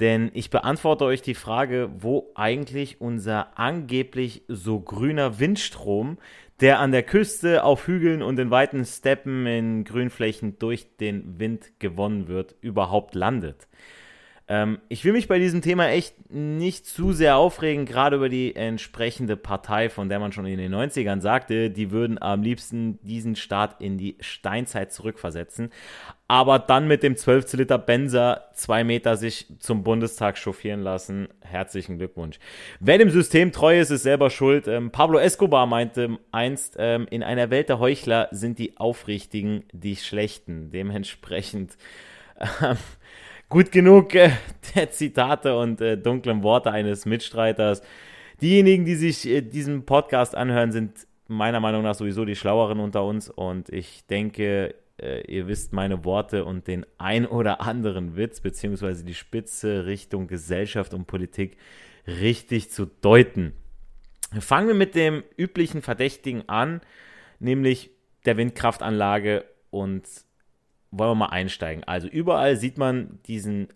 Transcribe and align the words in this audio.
denn 0.00 0.30
ich 0.34 0.50
beantworte 0.50 1.04
euch 1.04 1.22
die 1.22 1.34
Frage, 1.34 1.90
wo 1.98 2.30
eigentlich 2.34 3.00
unser 3.00 3.58
angeblich 3.58 4.42
so 4.48 4.80
grüner 4.80 5.38
Windstrom, 5.38 6.18
der 6.60 6.78
an 6.78 6.92
der 6.92 7.02
Küste, 7.02 7.64
auf 7.64 7.86
Hügeln 7.86 8.22
und 8.22 8.38
in 8.38 8.50
weiten 8.50 8.84
Steppen 8.84 9.46
in 9.46 9.84
Grünflächen 9.84 10.58
durch 10.58 10.96
den 10.96 11.38
Wind 11.38 11.72
gewonnen 11.78 12.28
wird, 12.28 12.54
überhaupt 12.60 13.14
landet. 13.14 13.68
Ähm, 14.46 14.78
ich 14.88 15.04
will 15.04 15.12
mich 15.12 15.26
bei 15.26 15.38
diesem 15.38 15.62
Thema 15.62 15.88
echt 15.88 16.30
nicht 16.30 16.84
zu 16.84 17.12
sehr 17.12 17.36
aufregen, 17.36 17.86
gerade 17.86 18.16
über 18.16 18.28
die 18.28 18.54
entsprechende 18.54 19.36
Partei, 19.36 19.88
von 19.88 20.10
der 20.10 20.18
man 20.18 20.32
schon 20.32 20.44
in 20.44 20.58
den 20.58 20.74
90ern 20.74 21.22
sagte, 21.22 21.70
die 21.70 21.90
würden 21.90 22.20
am 22.20 22.42
liebsten 22.42 22.98
diesen 23.02 23.36
Staat 23.36 23.80
in 23.80 23.96
die 23.96 24.16
Steinzeit 24.20 24.92
zurückversetzen. 24.92 25.70
Aber 26.28 26.58
dann 26.58 26.88
mit 26.88 27.02
dem 27.02 27.16
12 27.16 27.54
Liter 27.54 27.78
Benzer 27.78 28.50
zwei 28.54 28.84
Meter 28.84 29.16
sich 29.16 29.46
zum 29.60 29.82
Bundestag 29.82 30.36
chauffieren 30.36 30.80
lassen. 30.80 31.28
Herzlichen 31.40 31.96
Glückwunsch. 31.96 32.38
Wer 32.80 32.98
dem 32.98 33.10
System 33.10 33.50
treu 33.50 33.80
ist, 33.80 33.90
ist 33.90 34.02
selber 34.02 34.28
schuld. 34.28 34.68
Ähm, 34.68 34.90
Pablo 34.90 35.18
Escobar 35.18 35.66
meinte 35.66 36.18
einst, 36.32 36.76
ähm, 36.78 37.06
in 37.10 37.22
einer 37.22 37.50
Welt 37.50 37.70
der 37.70 37.78
Heuchler 37.78 38.28
sind 38.30 38.58
die 38.58 38.76
Aufrichtigen 38.76 39.64
die 39.72 39.96
Schlechten. 39.96 40.70
Dementsprechend 40.70 41.78
äh, 42.36 42.74
gut 43.48 43.72
genug 43.72 44.14
äh, 44.14 44.30
der 44.74 44.90
Zitate 44.90 45.56
und 45.56 45.80
äh, 45.80 45.96
dunklen 45.96 46.42
Worte 46.42 46.70
eines 46.70 47.06
Mitstreiters. 47.06 47.82
Diejenigen, 48.40 48.84
die 48.84 48.96
sich 48.96 49.26
äh, 49.26 49.40
diesen 49.42 49.84
Podcast 49.84 50.34
anhören, 50.34 50.72
sind 50.72 51.06
meiner 51.28 51.60
Meinung 51.60 51.82
nach 51.82 51.94
sowieso 51.94 52.24
die 52.24 52.36
Schlaueren 52.36 52.80
unter 52.80 53.04
uns 53.04 53.30
und 53.30 53.70
ich 53.70 54.06
denke, 54.06 54.74
äh, 55.00 55.22
ihr 55.26 55.46
wisst 55.46 55.72
meine 55.72 56.04
Worte 56.04 56.44
und 56.44 56.66
den 56.66 56.84
ein 56.98 57.26
oder 57.26 57.60
anderen 57.60 58.16
Witz 58.16 58.40
beziehungsweise 58.40 59.04
die 59.04 59.14
Spitze 59.14 59.86
Richtung 59.86 60.26
Gesellschaft 60.26 60.94
und 60.94 61.06
Politik 61.06 61.56
richtig 62.06 62.70
zu 62.70 62.86
deuten. 62.86 63.54
Fangen 64.38 64.68
wir 64.68 64.74
mit 64.74 64.94
dem 64.94 65.22
üblichen 65.36 65.80
Verdächtigen 65.80 66.48
an, 66.48 66.80
nämlich 67.38 67.90
der 68.26 68.36
Windkraftanlage 68.36 69.44
und 69.70 70.04
wollen 70.98 71.10
wir 71.10 71.16
mal 71.16 71.26
einsteigen. 71.26 71.84
Also 71.84 72.08
überall 72.08 72.56
sieht 72.56 72.78
man 72.78 73.18
diesen 73.26 73.68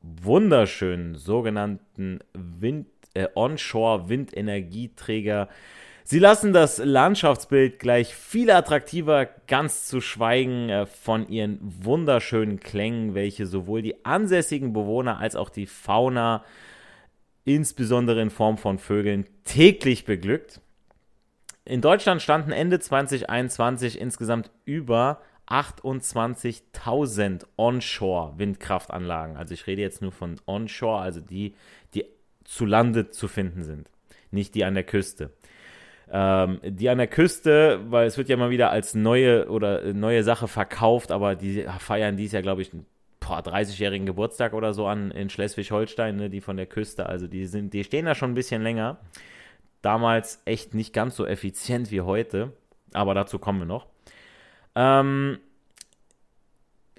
wunderschönen 0.00 1.16
sogenannten 1.16 2.20
Wind, 2.32 2.86
äh, 3.14 3.26
Onshore-Windenergieträger. 3.34 5.48
Sie 6.04 6.18
lassen 6.18 6.52
das 6.52 6.76
Landschaftsbild 6.78 7.78
gleich 7.78 8.12
viel 8.14 8.50
attraktiver, 8.50 9.28
ganz 9.46 9.86
zu 9.86 10.00
schweigen 10.00 10.68
äh, 10.70 10.86
von 10.86 11.28
ihren 11.28 11.58
wunderschönen 11.60 12.58
Klängen, 12.60 13.14
welche 13.14 13.46
sowohl 13.46 13.82
die 13.82 14.04
ansässigen 14.04 14.72
Bewohner 14.72 15.18
als 15.18 15.36
auch 15.36 15.50
die 15.50 15.66
Fauna, 15.66 16.42
insbesondere 17.44 18.22
in 18.22 18.30
Form 18.30 18.58
von 18.58 18.78
Vögeln, 18.78 19.26
täglich 19.44 20.04
beglückt. 20.04 20.60
In 21.64 21.80
Deutschland 21.82 22.22
standen 22.22 22.52
Ende 22.52 22.80
2021 22.80 24.00
insgesamt 24.00 24.50
über 24.64 25.20
28.000 25.48 27.46
Onshore-Windkraftanlagen. 27.56 29.36
Also 29.36 29.54
ich 29.54 29.66
rede 29.66 29.82
jetzt 29.82 30.02
nur 30.02 30.12
von 30.12 30.40
Onshore, 30.46 31.00
also 31.00 31.20
die, 31.20 31.54
die 31.94 32.04
zu 32.44 32.66
Lande 32.66 33.10
zu 33.10 33.28
finden 33.28 33.62
sind, 33.62 33.90
nicht 34.30 34.54
die 34.54 34.64
an 34.64 34.74
der 34.74 34.84
Küste. 34.84 35.30
Ähm, 36.10 36.60
die 36.64 36.88
an 36.88 36.98
der 36.98 37.06
Küste, 37.06 37.80
weil 37.88 38.06
es 38.06 38.16
wird 38.16 38.28
ja 38.28 38.36
mal 38.36 38.50
wieder 38.50 38.70
als 38.70 38.94
neue 38.94 39.50
oder 39.50 39.92
neue 39.92 40.22
Sache 40.22 40.48
verkauft, 40.48 41.12
aber 41.12 41.34
die 41.34 41.66
feiern 41.78 42.16
dies 42.16 42.32
ja, 42.32 42.40
glaube 42.40 42.62
ich, 42.62 42.72
einen 42.72 42.86
30-jährigen 43.20 44.06
Geburtstag 44.06 44.54
oder 44.54 44.72
so 44.72 44.86
an 44.86 45.10
in 45.10 45.28
Schleswig-Holstein, 45.28 46.16
ne, 46.16 46.30
die 46.30 46.40
von 46.40 46.56
der 46.56 46.66
Küste. 46.66 47.06
Also 47.06 47.26
die 47.26 47.46
sind, 47.46 47.74
die 47.74 47.84
stehen 47.84 48.06
da 48.06 48.14
schon 48.14 48.30
ein 48.30 48.34
bisschen 48.34 48.62
länger. 48.62 48.98
Damals 49.82 50.40
echt 50.44 50.74
nicht 50.74 50.92
ganz 50.92 51.14
so 51.16 51.26
effizient 51.26 51.90
wie 51.90 52.00
heute, 52.00 52.52
aber 52.94 53.14
dazu 53.14 53.38
kommen 53.38 53.60
wir 53.60 53.66
noch. 53.66 53.86
Ähm, 54.78 55.40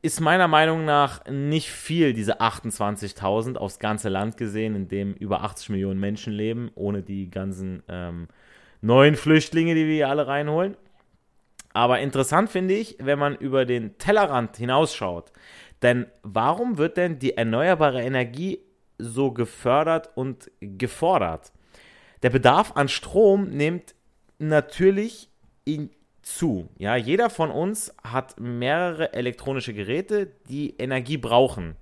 ist 0.02 0.20
meiner 0.20 0.50
Meinung 0.50 0.84
nach 0.84 1.26
nicht 1.30 1.72
viel, 1.72 2.12
diese 2.12 2.42
28.000 2.42 3.56
aufs 3.56 3.80
ganze 3.80 4.10
Land 4.10 4.36
gesehen, 4.36 4.76
in 4.76 4.90
dem 4.90 5.14
über 5.14 5.44
80 5.44 5.70
Millionen 5.70 6.00
Menschen 6.00 6.34
leben, 6.34 6.72
ohne 6.76 7.04
die 7.04 7.30
ganzen 7.30 7.84
ähm, 7.88 8.28
neuen 8.82 9.16
Flüchtlinge, 9.16 9.76
die 9.76 9.86
wir 9.86 9.94
hier 9.94 10.10
alle 10.10 10.28
reinholen. 10.28 10.76
Aber 11.72 12.00
interessant 12.00 12.50
finde 12.50 12.74
ich, 12.74 12.98
wenn 13.00 13.18
man 13.18 13.36
über 13.36 13.66
den 13.66 13.98
Tellerrand 13.98 14.58
hinausschaut. 14.58 15.32
Denn 15.82 16.08
warum 16.22 16.78
wird 16.78 16.98
denn 16.98 17.18
die 17.20 17.38
erneuerbare 17.38 18.02
Energie 18.02 18.60
so 18.98 19.32
gefördert 19.32 20.10
und 20.16 20.52
gefordert? 20.60 21.54
Der 22.24 22.30
Bedarf 22.30 22.74
an 22.76 22.90
Strom 22.90 23.46
nimmt 23.50 23.96
natürlich 24.38 25.30
in 25.64 25.92
zu. 26.38 26.70
Ja, 26.78 26.96
jeder 26.96 27.30
von 27.30 27.52
uns 27.52 27.94
hat 28.04 28.40
mehrere 28.40 29.14
elektronische 29.14 29.74
Geräte, 29.74 30.32
die 30.48 30.76
Energie 30.78 31.18
brauchen. 31.18 31.76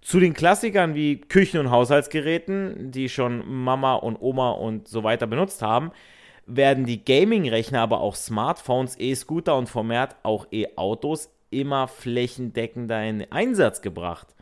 Zu 0.00 0.20
den 0.20 0.34
Klassikern 0.34 0.94
wie 0.94 1.20
Küchen- 1.20 1.60
und 1.60 1.70
Haushaltsgeräten, 1.70 2.90
die 2.90 3.08
schon 3.08 3.42
Mama 3.46 3.94
und 3.94 4.20
Oma 4.20 4.50
und 4.50 4.88
so 4.88 5.02
weiter 5.02 5.26
benutzt 5.26 5.62
haben, 5.62 5.92
werden 6.46 6.84
die 6.84 7.04
Gaming-Rechner, 7.04 7.80
aber 7.80 8.00
auch 8.00 8.14
Smartphones, 8.14 8.98
E-Scooter 8.98 9.56
und 9.56 9.68
vermehrt 9.68 10.16
auch 10.22 10.46
E-Autos 10.52 11.30
immer 11.50 11.88
flächendeckender 11.88 13.02
in 13.04 13.30
Einsatz 13.32 13.80
gebracht. 13.80 14.34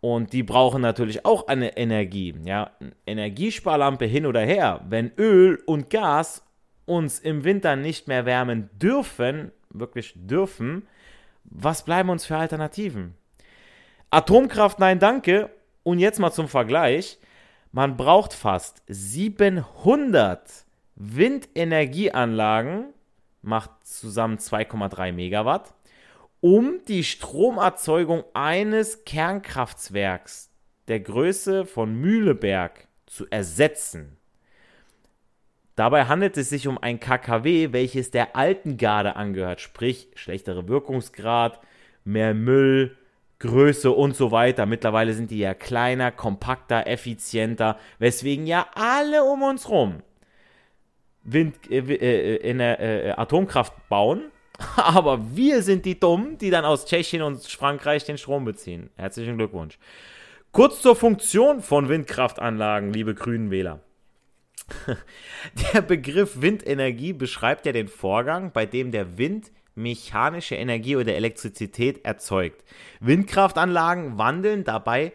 Und 0.00 0.32
die 0.32 0.42
brauchen 0.42 0.82
natürlich 0.82 1.24
auch 1.26 1.46
eine 1.46 1.76
Energie. 1.76 2.34
Ja, 2.44 2.70
Energiesparlampe 3.06 4.06
hin 4.06 4.26
oder 4.26 4.40
her. 4.40 4.80
Wenn 4.88 5.12
Öl 5.18 5.62
und 5.66 5.90
Gas 5.90 6.42
uns 6.86 7.18
im 7.18 7.44
Winter 7.44 7.76
nicht 7.76 8.08
mehr 8.08 8.26
wärmen 8.26 8.70
dürfen, 8.78 9.52
wirklich 9.70 10.14
dürfen, 10.16 10.86
was 11.44 11.84
bleiben 11.84 12.10
uns 12.10 12.26
für 12.26 12.36
Alternativen? 12.36 13.14
Atomkraft, 14.10 14.78
nein, 14.78 14.98
danke. 14.98 15.50
Und 15.82 15.98
jetzt 15.98 16.18
mal 16.18 16.32
zum 16.32 16.48
Vergleich. 16.48 17.18
Man 17.72 17.96
braucht 17.96 18.34
fast 18.34 18.82
700 18.88 20.64
Windenergieanlagen, 20.96 22.92
macht 23.42 23.70
zusammen 23.86 24.38
2,3 24.38 25.12
Megawatt, 25.12 25.72
um 26.40 26.80
die 26.88 27.04
Stromerzeugung 27.04 28.24
eines 28.34 29.04
Kernkraftwerks 29.04 30.50
der 30.88 31.00
Größe 31.00 31.64
von 31.64 31.94
Mühleberg 31.94 32.88
zu 33.06 33.26
ersetzen. 33.30 34.16
Dabei 35.76 36.06
handelt 36.06 36.36
es 36.36 36.50
sich 36.50 36.68
um 36.68 36.78
ein 36.78 37.00
KKW, 37.00 37.72
welches 37.72 38.10
der 38.10 38.36
alten 38.36 38.76
Garde 38.76 39.16
angehört, 39.16 39.60
sprich 39.60 40.08
schlechtere 40.14 40.68
Wirkungsgrad, 40.68 41.60
mehr 42.04 42.34
Müll, 42.34 42.96
Größe 43.38 43.90
und 43.90 44.14
so 44.14 44.30
weiter. 44.30 44.66
Mittlerweile 44.66 45.14
sind 45.14 45.30
die 45.30 45.38
ja 45.38 45.54
kleiner, 45.54 46.10
kompakter, 46.10 46.86
effizienter, 46.86 47.78
weswegen 47.98 48.46
ja 48.46 48.66
alle 48.74 49.24
um 49.24 49.42
uns 49.42 49.68
rum 49.68 50.02
Wind, 51.22 51.70
äh, 51.70 51.78
äh, 51.78 52.36
in 52.36 52.58
der 52.58 52.80
äh, 52.80 53.10
Atomkraft 53.12 53.72
bauen 53.88 54.30
Aber 54.76 55.34
wir 55.34 55.62
sind 55.62 55.84
die 55.84 55.98
Dummen, 55.98 56.38
die 56.38 56.50
dann 56.50 56.64
aus 56.64 56.86
Tschechien 56.86 57.22
und 57.22 57.44
Frankreich 57.46 58.04
den 58.04 58.18
Strom 58.18 58.44
beziehen. 58.44 58.90
Herzlichen 58.96 59.36
Glückwunsch. 59.36 59.78
Kurz 60.52 60.82
zur 60.82 60.96
Funktion 60.96 61.62
von 61.62 61.88
Windkraftanlagen, 61.88 62.92
liebe 62.92 63.14
grünen 63.14 63.50
Wähler. 63.50 63.80
Der 65.74 65.82
Begriff 65.82 66.40
Windenergie 66.40 67.12
beschreibt 67.12 67.66
ja 67.66 67.72
den 67.72 67.88
Vorgang, 67.88 68.52
bei 68.52 68.66
dem 68.66 68.92
der 68.92 69.18
Wind 69.18 69.50
mechanische 69.74 70.54
Energie 70.56 70.96
oder 70.96 71.14
Elektrizität 71.14 72.04
erzeugt. 72.04 72.64
Windkraftanlagen 73.00 74.18
wandeln 74.18 74.64
dabei 74.64 75.12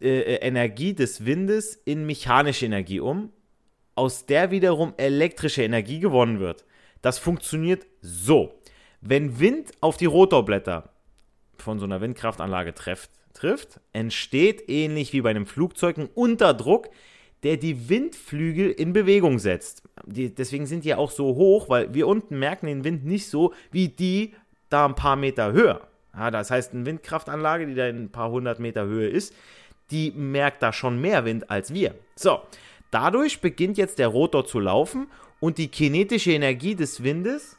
äh, 0.00 0.36
Energie 0.36 0.94
des 0.94 1.24
Windes 1.24 1.74
in 1.74 2.06
mechanische 2.06 2.66
Energie 2.66 3.00
um 3.00 3.32
aus 3.94 4.24
der 4.24 4.50
wiederum 4.50 4.94
elektrische 4.96 5.62
Energie 5.62 6.00
gewonnen 6.00 6.40
wird. 6.40 6.64
Das 7.02 7.18
funktioniert 7.18 7.86
so. 8.00 8.58
Wenn 9.02 9.40
Wind 9.40 9.72
auf 9.80 9.96
die 9.96 10.06
Rotorblätter 10.06 10.90
von 11.58 11.78
so 11.78 11.84
einer 11.84 12.00
Windkraftanlage 12.00 12.74
trifft, 12.74 13.10
trifft, 13.34 13.80
entsteht 13.92 14.68
ähnlich 14.68 15.12
wie 15.12 15.20
bei 15.20 15.30
einem 15.30 15.46
Flugzeug 15.46 15.98
ein 15.98 16.08
Unterdruck, 16.14 16.90
der 17.42 17.56
die 17.56 17.88
Windflügel 17.88 18.70
in 18.70 18.92
Bewegung 18.92 19.38
setzt. 19.38 19.82
Die, 20.04 20.34
deswegen 20.34 20.66
sind 20.66 20.84
die 20.84 20.94
auch 20.94 21.10
so 21.10 21.36
hoch, 21.36 21.68
weil 21.68 21.94
wir 21.94 22.06
unten 22.06 22.38
merken 22.38 22.66
den 22.66 22.84
Wind 22.84 23.04
nicht 23.04 23.28
so 23.28 23.54
wie 23.70 23.88
die 23.88 24.34
da 24.68 24.86
ein 24.86 24.94
paar 24.94 25.16
Meter 25.16 25.52
höher. 25.52 25.88
Ja, 26.14 26.30
das 26.30 26.50
heißt, 26.50 26.74
eine 26.74 26.86
Windkraftanlage, 26.86 27.66
die 27.66 27.74
da 27.74 27.86
in 27.86 28.04
ein 28.04 28.12
paar 28.12 28.30
hundert 28.30 28.58
Meter 28.58 28.84
Höhe 28.84 29.08
ist, 29.08 29.34
die 29.90 30.10
merkt 30.10 30.62
da 30.62 30.72
schon 30.72 31.00
mehr 31.00 31.24
Wind 31.24 31.50
als 31.50 31.72
wir. 31.72 31.94
So, 32.14 32.40
Dadurch 32.90 33.40
beginnt 33.40 33.78
jetzt 33.78 33.98
der 33.98 34.08
Rotor 34.08 34.46
zu 34.46 34.58
laufen 34.58 35.08
und 35.38 35.58
die 35.58 35.68
kinetische 35.68 36.32
Energie 36.32 36.74
des 36.74 37.02
Windes 37.02 37.56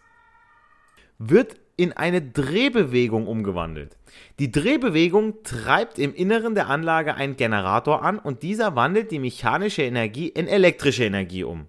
wird 1.18 1.58
in 1.78 1.94
eine 1.94 2.22
Drehbewegung 2.22 3.28
umgewandelt. 3.28 3.98
Die 4.40 4.52
Drehbewegung 4.52 5.44
treibt 5.44 6.00
im 6.00 6.14
Inneren 6.14 6.56
der 6.56 6.70
Anlage 6.70 7.16
einen 7.16 7.38
Generator 7.38 8.04
an 8.04 8.20
und 8.20 8.44
dieser 8.44 8.76
wandelt 8.76 9.12
die 9.12 9.20
mechanische 9.20 9.84
Energie 9.84 10.28
in 10.28 10.48
elektrische 10.48 11.06
Energie 11.06 11.44
um. 11.44 11.68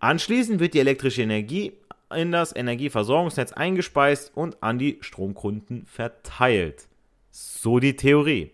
Anschließend 0.00 0.60
wird 0.60 0.74
die 0.74 0.80
elektrische 0.80 1.22
Energie 1.22 1.72
in 2.14 2.32
das 2.32 2.54
Energieversorgungsnetz 2.54 3.52
eingespeist 3.52 4.32
und 4.34 4.62
an 4.62 4.78
die 4.78 4.98
Stromkunden 5.00 5.86
verteilt. 5.86 6.86
So 7.30 7.80
die 7.80 7.96
Theorie. 7.96 8.50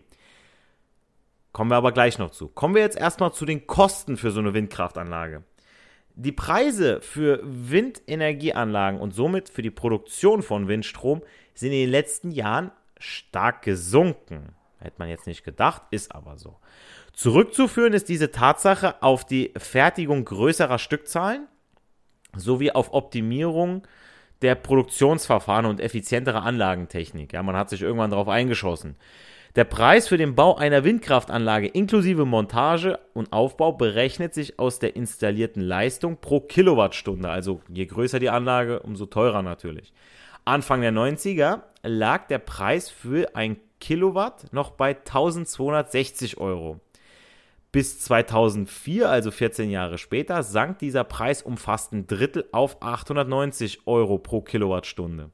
Kommen 1.51 1.69
wir 1.69 1.75
aber 1.75 1.91
gleich 1.91 2.17
noch 2.17 2.31
zu. 2.31 2.47
Kommen 2.47 2.75
wir 2.75 2.81
jetzt 2.81 2.97
erstmal 2.97 3.33
zu 3.33 3.45
den 3.45 3.67
Kosten 3.67 4.17
für 4.17 4.31
so 4.31 4.39
eine 4.39 4.53
Windkraftanlage. 4.53 5.43
Die 6.15 6.31
Preise 6.31 7.01
für 7.01 7.39
Windenergieanlagen 7.43 8.99
und 8.99 9.13
somit 9.13 9.49
für 9.49 9.61
die 9.61 9.71
Produktion 9.71 10.43
von 10.43 10.67
Windstrom 10.67 11.21
sind 11.53 11.71
in 11.71 11.79
den 11.79 11.89
letzten 11.89 12.31
Jahren 12.31 12.71
stark 12.99 13.63
gesunken. 13.63 14.55
Hätte 14.79 14.95
man 14.97 15.09
jetzt 15.09 15.27
nicht 15.27 15.43
gedacht, 15.43 15.83
ist 15.91 16.13
aber 16.13 16.37
so. 16.37 16.57
Zurückzuführen 17.13 17.93
ist 17.93 18.09
diese 18.09 18.31
Tatsache 18.31 19.01
auf 19.01 19.25
die 19.25 19.51
Fertigung 19.57 20.25
größerer 20.25 20.79
Stückzahlen 20.79 21.47
sowie 22.35 22.71
auf 22.71 22.93
Optimierung 22.93 23.85
der 24.41 24.55
Produktionsverfahren 24.55 25.65
und 25.65 25.79
effizientere 25.79 26.41
Anlagentechnik. 26.41 27.33
Ja, 27.33 27.43
man 27.43 27.55
hat 27.55 27.69
sich 27.69 27.81
irgendwann 27.81 28.11
darauf 28.11 28.27
eingeschossen. 28.27 28.95
Der 29.57 29.65
Preis 29.65 30.07
für 30.07 30.17
den 30.17 30.33
Bau 30.33 30.55
einer 30.55 30.85
Windkraftanlage 30.85 31.67
inklusive 31.67 32.23
Montage 32.23 32.97
und 33.13 33.33
Aufbau 33.33 33.73
berechnet 33.73 34.33
sich 34.33 34.57
aus 34.59 34.79
der 34.79 34.95
installierten 34.95 35.61
Leistung 35.61 36.21
pro 36.21 36.39
Kilowattstunde. 36.39 37.27
Also 37.27 37.59
je 37.67 37.85
größer 37.85 38.19
die 38.19 38.29
Anlage, 38.29 38.79
umso 38.79 39.07
teurer 39.07 39.41
natürlich. 39.41 39.91
Anfang 40.45 40.79
der 40.79 40.93
90er 40.93 41.63
lag 41.83 42.27
der 42.27 42.39
Preis 42.39 42.89
für 42.89 43.35
ein 43.35 43.57
Kilowatt 43.81 44.53
noch 44.53 44.71
bei 44.71 44.95
1260 44.95 46.37
Euro. 46.37 46.79
Bis 47.73 47.99
2004, 47.99 49.09
also 49.09 49.31
14 49.31 49.69
Jahre 49.69 49.97
später, 49.97 50.43
sank 50.43 50.79
dieser 50.79 51.03
Preis 51.03 51.41
um 51.41 51.57
fast 51.57 51.91
ein 51.91 52.07
Drittel 52.07 52.45
auf 52.53 52.81
890 52.81 53.85
Euro 53.85 54.17
pro 54.17 54.39
Kilowattstunde. 54.39 55.29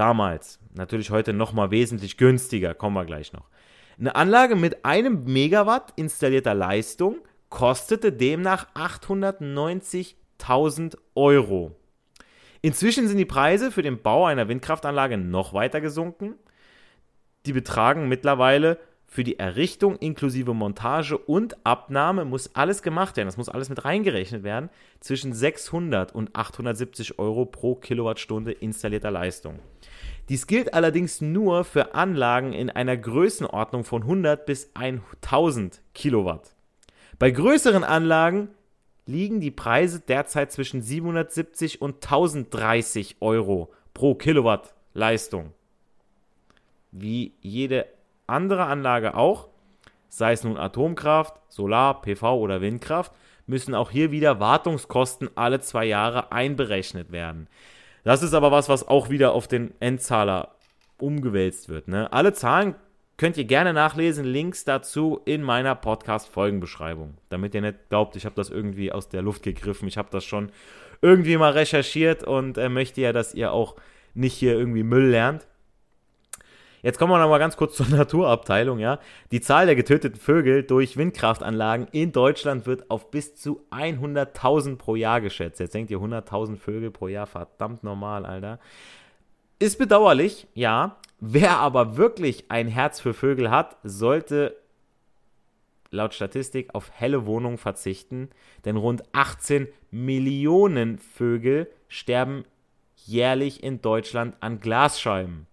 Damals, 0.00 0.58
natürlich 0.72 1.10
heute 1.10 1.34
nochmal 1.34 1.70
wesentlich 1.70 2.16
günstiger, 2.16 2.72
kommen 2.72 2.96
wir 2.96 3.04
gleich 3.04 3.34
noch. 3.34 3.50
Eine 3.98 4.16
Anlage 4.16 4.56
mit 4.56 4.86
einem 4.86 5.24
Megawatt 5.24 5.92
installierter 5.96 6.54
Leistung 6.54 7.18
kostete 7.50 8.10
demnach 8.10 8.66
890.000 8.74 10.96
Euro. 11.14 11.76
Inzwischen 12.62 13.08
sind 13.08 13.18
die 13.18 13.26
Preise 13.26 13.70
für 13.70 13.82
den 13.82 14.00
Bau 14.00 14.24
einer 14.24 14.48
Windkraftanlage 14.48 15.18
noch 15.18 15.52
weiter 15.52 15.82
gesunken. 15.82 16.36
Die 17.44 17.52
betragen 17.52 18.08
mittlerweile 18.08 18.78
für 19.12 19.24
die 19.24 19.40
Errichtung 19.40 19.96
inklusive 19.96 20.54
Montage 20.54 21.18
und 21.18 21.66
Abnahme 21.66 22.24
muss 22.24 22.54
alles 22.54 22.80
gemacht 22.80 23.16
werden. 23.16 23.26
Das 23.26 23.36
muss 23.36 23.48
alles 23.48 23.68
mit 23.68 23.84
reingerechnet 23.84 24.44
werden. 24.44 24.70
Zwischen 25.00 25.32
600 25.32 26.14
und 26.14 26.36
870 26.36 27.18
Euro 27.18 27.44
pro 27.44 27.74
Kilowattstunde 27.74 28.52
installierter 28.52 29.10
Leistung. 29.10 29.58
Dies 30.28 30.46
gilt 30.46 30.74
allerdings 30.74 31.20
nur 31.20 31.64
für 31.64 31.92
Anlagen 31.96 32.52
in 32.52 32.70
einer 32.70 32.96
Größenordnung 32.96 33.82
von 33.82 34.02
100 34.02 34.46
bis 34.46 34.70
1000 34.74 35.82
Kilowatt. 35.92 36.54
Bei 37.18 37.32
größeren 37.32 37.82
Anlagen 37.82 38.50
liegen 39.06 39.40
die 39.40 39.50
Preise 39.50 39.98
derzeit 39.98 40.52
zwischen 40.52 40.82
770 40.82 41.82
und 41.82 41.96
1030 41.96 43.16
Euro 43.18 43.72
pro 43.92 44.14
Kilowatt 44.14 44.72
Leistung. 44.94 45.52
Wie 46.92 47.34
jede 47.40 47.86
andere 48.30 48.64
Anlage 48.66 49.14
auch, 49.14 49.48
sei 50.08 50.32
es 50.32 50.44
nun 50.44 50.56
Atomkraft, 50.56 51.34
Solar, 51.48 52.00
PV 52.02 52.38
oder 52.38 52.60
Windkraft, 52.60 53.12
müssen 53.46 53.74
auch 53.74 53.90
hier 53.90 54.10
wieder 54.10 54.40
Wartungskosten 54.40 55.30
alle 55.34 55.60
zwei 55.60 55.84
Jahre 55.84 56.32
einberechnet 56.32 57.12
werden. 57.12 57.48
Das 58.04 58.22
ist 58.22 58.32
aber 58.34 58.50
was, 58.50 58.68
was 58.68 58.88
auch 58.88 59.10
wieder 59.10 59.32
auf 59.32 59.48
den 59.48 59.74
Endzahler 59.80 60.54
umgewälzt 60.98 61.68
wird. 61.68 61.88
Ne? 61.88 62.12
Alle 62.12 62.32
Zahlen 62.32 62.74
könnt 63.16 63.36
ihr 63.36 63.44
gerne 63.44 63.74
nachlesen. 63.74 64.24
Links 64.24 64.64
dazu 64.64 65.20
in 65.26 65.42
meiner 65.42 65.74
Podcast-Folgenbeschreibung. 65.74 67.18
Damit 67.28 67.54
ihr 67.54 67.60
nicht 67.60 67.90
glaubt, 67.90 68.16
ich 68.16 68.24
habe 68.24 68.34
das 68.34 68.48
irgendwie 68.48 68.92
aus 68.92 69.08
der 69.08 69.22
Luft 69.22 69.42
gegriffen. 69.42 69.88
Ich 69.88 69.98
habe 69.98 70.08
das 70.10 70.24
schon 70.24 70.50
irgendwie 71.02 71.36
mal 71.36 71.52
recherchiert 71.52 72.24
und 72.24 72.56
äh, 72.56 72.68
möchte 72.68 73.02
ja, 73.02 73.12
dass 73.12 73.34
ihr 73.34 73.52
auch 73.52 73.76
nicht 74.14 74.34
hier 74.34 74.54
irgendwie 74.54 74.82
Müll 74.82 75.10
lernt. 75.10 75.46
Jetzt 76.82 76.98
kommen 76.98 77.12
wir 77.12 77.18
noch 77.18 77.28
mal 77.28 77.38
ganz 77.38 77.56
kurz 77.56 77.74
zur 77.76 77.88
Naturabteilung, 77.88 78.78
ja. 78.78 78.98
Die 79.32 79.40
Zahl 79.40 79.66
der 79.66 79.76
getöteten 79.76 80.18
Vögel 80.18 80.62
durch 80.62 80.96
Windkraftanlagen 80.96 81.88
in 81.92 82.12
Deutschland 82.12 82.66
wird 82.66 82.90
auf 82.90 83.10
bis 83.10 83.36
zu 83.36 83.64
100.000 83.70 84.76
pro 84.76 84.96
Jahr 84.96 85.20
geschätzt. 85.20 85.60
Jetzt 85.60 85.74
denkt 85.74 85.90
ihr 85.90 85.98
100.000 85.98 86.56
Vögel 86.56 86.90
pro 86.90 87.08
Jahr, 87.08 87.26
verdammt 87.26 87.84
normal, 87.84 88.24
Alter. 88.24 88.58
Ist 89.58 89.78
bedauerlich, 89.78 90.46
ja. 90.54 90.96
Wer 91.18 91.58
aber 91.58 91.98
wirklich 91.98 92.50
ein 92.50 92.68
Herz 92.68 92.98
für 92.98 93.12
Vögel 93.12 93.50
hat, 93.50 93.76
sollte 93.82 94.56
laut 95.90 96.14
Statistik 96.14 96.74
auf 96.74 96.90
helle 96.92 97.26
Wohnungen 97.26 97.58
verzichten, 97.58 98.30
denn 98.64 98.76
rund 98.76 99.02
18 99.12 99.68
Millionen 99.90 100.98
Vögel 100.98 101.68
sterben 101.88 102.44
jährlich 102.94 103.62
in 103.62 103.82
Deutschland 103.82 104.36
an 104.40 104.60
Glasscheiben. 104.60 105.46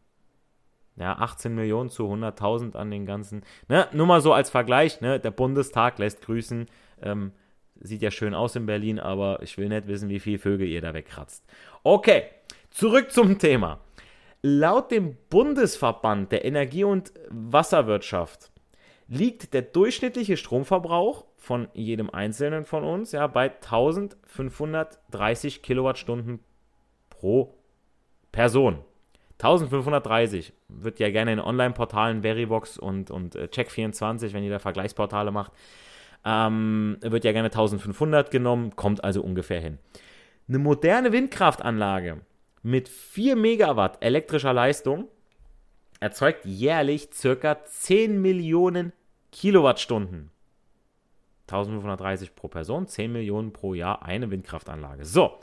Ja, 0.99 1.13
18 1.13 1.53
Millionen 1.53 1.89
zu 1.89 2.11
100.000 2.11 2.75
an 2.75 2.89
den 2.89 3.05
ganzen. 3.05 3.43
Ne, 3.67 3.87
nur 3.93 4.07
mal 4.07 4.21
so 4.21 4.33
als 4.33 4.49
Vergleich, 4.49 4.99
ne, 5.01 5.19
der 5.19 5.31
Bundestag 5.31 5.99
lässt 5.99 6.21
grüßen. 6.21 6.65
Ähm, 7.01 7.31
sieht 7.79 8.01
ja 8.01 8.09
schön 8.09 8.33
aus 8.33 8.55
in 8.55 8.65
Berlin, 8.65 8.99
aber 8.99 9.41
ich 9.43 9.57
will 9.57 9.69
nicht 9.69 9.87
wissen, 9.87 10.09
wie 10.09 10.19
viele 10.19 10.39
Vögel 10.39 10.67
ihr 10.67 10.81
da 10.81 10.95
wegkratzt. 10.95 11.45
Okay, 11.83 12.23
zurück 12.71 13.11
zum 13.11 13.37
Thema. 13.37 13.79
Laut 14.41 14.91
dem 14.91 15.17
Bundesverband 15.29 16.31
der 16.31 16.45
Energie- 16.45 16.83
und 16.83 17.11
Wasserwirtschaft 17.29 18.51
liegt 19.07 19.53
der 19.53 19.61
durchschnittliche 19.61 20.37
Stromverbrauch 20.37 21.25
von 21.37 21.67
jedem 21.73 22.09
Einzelnen 22.09 22.65
von 22.65 22.83
uns 22.83 23.13
ja, 23.13 23.27
bei 23.27 23.51
1530 23.51 25.61
Kilowattstunden 25.61 26.39
pro 27.09 27.53
Person. 28.31 28.79
1530 29.39 30.53
wird 30.67 30.99
ja 30.99 31.11
gerne 31.11 31.33
in 31.33 31.39
Online-Portalen 31.39 32.23
Verivox 32.23 32.77
und, 32.77 33.11
und 33.11 33.35
äh, 33.35 33.45
Check24, 33.51 34.33
wenn 34.33 34.43
ihr 34.43 34.49
da 34.49 34.59
Vergleichsportale 34.59 35.31
macht, 35.31 35.51
ähm, 36.25 36.97
wird 37.01 37.23
ja 37.23 37.31
gerne 37.33 37.47
1500 37.47 38.31
genommen, 38.31 38.75
kommt 38.75 39.03
also 39.03 39.21
ungefähr 39.21 39.61
hin. 39.61 39.77
Eine 40.47 40.59
moderne 40.59 41.11
Windkraftanlage 41.11 42.21
mit 42.63 42.89
4 42.89 43.35
Megawatt 43.35 44.03
elektrischer 44.03 44.53
Leistung 44.53 45.07
erzeugt 45.99 46.45
jährlich 46.45 47.09
circa 47.13 47.63
10 47.63 48.19
Millionen 48.21 48.91
Kilowattstunden. 49.31 50.31
1530 51.43 52.35
pro 52.35 52.47
Person, 52.47 52.87
10 52.87 53.11
Millionen 53.11 53.53
pro 53.53 53.73
Jahr 53.73 54.03
eine 54.03 54.31
Windkraftanlage. 54.31 55.05
So, 55.05 55.39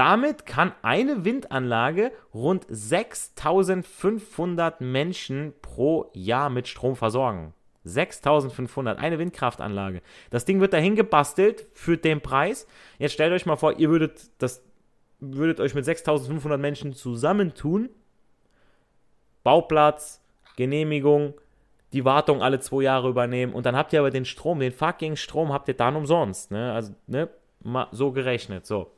damit 0.00 0.46
kann 0.46 0.72
eine 0.80 1.26
Windanlage 1.26 2.10
rund 2.32 2.64
6500 2.70 4.80
Menschen 4.80 5.52
pro 5.60 6.10
Jahr 6.14 6.48
mit 6.48 6.68
Strom 6.68 6.96
versorgen. 6.96 7.52
6500, 7.84 8.98
eine 8.98 9.18
Windkraftanlage. 9.18 10.00
Das 10.30 10.46
Ding 10.46 10.58
wird 10.58 10.72
dahin 10.72 10.96
gebastelt 10.96 11.66
für 11.74 11.98
den 11.98 12.22
Preis. 12.22 12.66
Jetzt 12.98 13.12
stellt 13.12 13.34
euch 13.34 13.44
mal 13.44 13.56
vor, 13.56 13.78
ihr 13.78 13.90
würdet, 13.90 14.30
das, 14.38 14.64
würdet 15.18 15.60
euch 15.60 15.74
mit 15.74 15.84
6500 15.84 16.58
Menschen 16.58 16.94
zusammentun. 16.94 17.90
Bauplatz, 19.42 20.24
Genehmigung, 20.56 21.34
die 21.92 22.06
Wartung 22.06 22.42
alle 22.42 22.60
zwei 22.60 22.84
Jahre 22.84 23.10
übernehmen 23.10 23.52
und 23.52 23.66
dann 23.66 23.76
habt 23.76 23.92
ihr 23.92 24.00
aber 24.00 24.10
den 24.10 24.24
Strom, 24.24 24.60
den 24.60 24.72
fucking 24.72 25.16
Strom 25.16 25.52
habt 25.52 25.68
ihr 25.68 25.74
dann 25.74 25.94
umsonst. 25.94 26.50
Ne? 26.50 26.72
Also, 26.72 26.94
ne? 27.06 27.28
Mal 27.62 27.88
so 27.92 28.12
gerechnet. 28.12 28.64
So. 28.64 28.90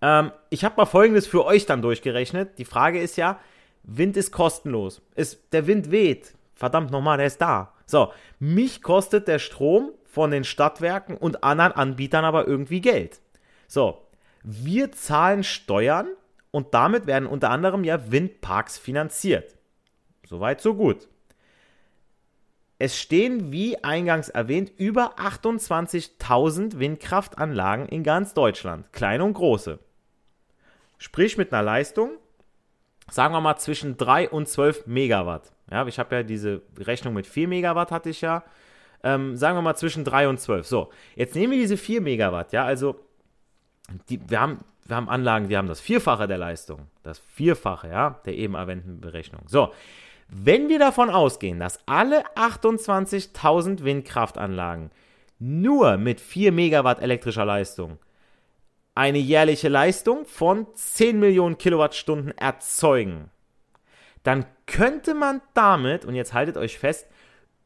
Ähm, 0.00 0.32
ich 0.50 0.64
habe 0.64 0.76
mal 0.76 0.86
folgendes 0.86 1.26
für 1.26 1.44
euch 1.44 1.66
dann 1.66 1.82
durchgerechnet. 1.82 2.58
Die 2.58 2.64
Frage 2.64 3.00
ist 3.00 3.16
ja, 3.16 3.38
Wind 3.82 4.16
ist 4.16 4.32
kostenlos. 4.32 5.02
Ist, 5.14 5.52
der 5.52 5.66
Wind 5.66 5.90
weht. 5.90 6.34
Verdammt 6.54 6.90
nochmal, 6.90 7.18
der 7.18 7.26
ist 7.26 7.40
da. 7.40 7.72
So, 7.86 8.12
mich 8.38 8.82
kostet 8.82 9.28
der 9.28 9.38
Strom 9.38 9.92
von 10.04 10.30
den 10.30 10.44
Stadtwerken 10.44 11.16
und 11.16 11.44
anderen 11.44 11.72
Anbietern 11.72 12.24
aber 12.24 12.46
irgendwie 12.46 12.80
Geld. 12.80 13.20
So, 13.66 14.02
wir 14.42 14.92
zahlen 14.92 15.44
Steuern 15.44 16.08
und 16.50 16.74
damit 16.74 17.06
werden 17.06 17.26
unter 17.26 17.50
anderem 17.50 17.84
ja 17.84 18.10
Windparks 18.10 18.78
finanziert. 18.78 19.56
Soweit, 20.26 20.60
so 20.60 20.74
gut. 20.74 21.08
Es 22.78 22.98
stehen, 22.98 23.50
wie 23.50 23.82
eingangs 23.82 24.28
erwähnt, 24.28 24.70
über 24.76 25.18
28.000 25.18 26.78
Windkraftanlagen 26.78 27.88
in 27.88 28.04
ganz 28.04 28.34
Deutschland, 28.34 28.92
kleine 28.92 29.24
und 29.24 29.34
große. 29.34 29.80
Sprich 30.98 31.38
mit 31.38 31.52
einer 31.52 31.62
Leistung, 31.62 32.10
sagen 33.10 33.32
wir 33.32 33.40
mal 33.40 33.56
zwischen 33.56 33.96
3 33.96 34.30
und 34.30 34.48
12 34.48 34.86
Megawatt. 34.86 35.52
Ja, 35.70 35.86
ich 35.86 35.98
habe 35.98 36.16
ja 36.16 36.22
diese 36.22 36.62
Rechnung 36.78 37.14
mit 37.14 37.26
4 37.26 37.48
Megawatt 37.48 37.90
hatte 37.90 38.10
ich 38.10 38.20
ja. 38.20 38.42
Ähm, 39.04 39.36
sagen 39.36 39.56
wir 39.56 39.62
mal 39.62 39.76
zwischen 39.76 40.04
3 40.04 40.28
und 40.28 40.40
12. 40.40 40.66
So, 40.66 40.90
jetzt 41.14 41.34
nehmen 41.34 41.52
wir 41.52 41.58
diese 41.58 41.76
4 41.76 42.00
Megawatt, 42.00 42.52
ja, 42.52 42.64
also 42.64 42.96
die, 44.08 44.20
wir, 44.28 44.40
haben, 44.40 44.58
wir 44.84 44.96
haben 44.96 45.08
Anlagen, 45.08 45.48
die 45.48 45.56
haben 45.56 45.68
das 45.68 45.80
Vierfache 45.80 46.26
der 46.26 46.38
Leistung. 46.38 46.88
Das 47.04 47.18
Vierfache, 47.18 47.88
ja, 47.88 48.20
der 48.26 48.34
eben 48.34 48.54
erwähnten 48.54 49.00
Berechnung. 49.00 49.42
So, 49.46 49.72
wenn 50.28 50.68
wir 50.68 50.78
davon 50.78 51.10
ausgehen, 51.10 51.58
dass 51.58 51.78
alle 51.86 52.24
28.000 52.34 53.84
Windkraftanlagen 53.84 54.90
nur 55.38 55.96
mit 55.96 56.20
4 56.20 56.52
Megawatt 56.52 57.00
elektrischer 57.00 57.44
Leistung 57.44 57.98
eine 58.98 59.18
jährliche 59.18 59.68
Leistung 59.68 60.26
von 60.26 60.66
10 60.74 61.20
Millionen 61.20 61.56
Kilowattstunden 61.56 62.36
erzeugen, 62.36 63.30
dann 64.24 64.44
könnte 64.66 65.14
man 65.14 65.40
damit, 65.54 66.04
und 66.04 66.16
jetzt 66.16 66.34
haltet 66.34 66.56
euch 66.56 66.80
fest, 66.80 67.06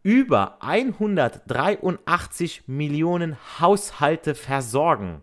über 0.02 0.58
183 0.60 2.64
Millionen 2.66 3.38
Haushalte 3.58 4.34
versorgen. 4.34 5.22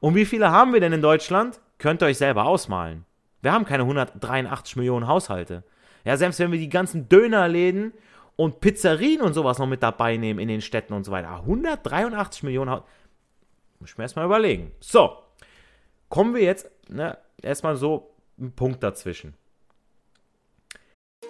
Und 0.00 0.14
wie 0.14 0.24
viele 0.24 0.50
haben 0.50 0.72
wir 0.72 0.80
denn 0.80 0.94
in 0.94 1.02
Deutschland? 1.02 1.60
Könnt 1.76 2.02
ihr 2.02 2.06
euch 2.06 2.16
selber 2.16 2.46
ausmalen. 2.46 3.04
Wir 3.42 3.52
haben 3.52 3.66
keine 3.66 3.82
183 3.82 4.76
Millionen 4.76 5.06
Haushalte. 5.06 5.62
Ja, 6.06 6.16
selbst 6.16 6.38
wenn 6.38 6.52
wir 6.52 6.58
die 6.58 6.70
ganzen 6.70 7.06
Dönerläden 7.06 7.92
und 8.36 8.60
Pizzerien 8.60 9.20
und 9.20 9.34
sowas 9.34 9.58
noch 9.58 9.66
mit 9.66 9.82
dabei 9.82 10.16
nehmen 10.16 10.40
in 10.40 10.48
den 10.48 10.62
Städten 10.62 10.94
und 10.94 11.04
so 11.04 11.12
weiter. 11.12 11.40
183 11.40 12.44
Millionen 12.44 12.70
Haushalte. 12.70 12.99
Muss 13.80 13.90
ich 13.90 13.98
mir 13.98 14.04
erstmal 14.04 14.26
überlegen. 14.26 14.72
So, 14.80 15.16
kommen 16.08 16.34
wir 16.34 16.42
jetzt 16.42 16.70
ne, 16.88 17.18
erstmal 17.42 17.76
so 17.76 18.14
einen 18.38 18.52
Punkt 18.52 18.82
dazwischen. 18.82 19.34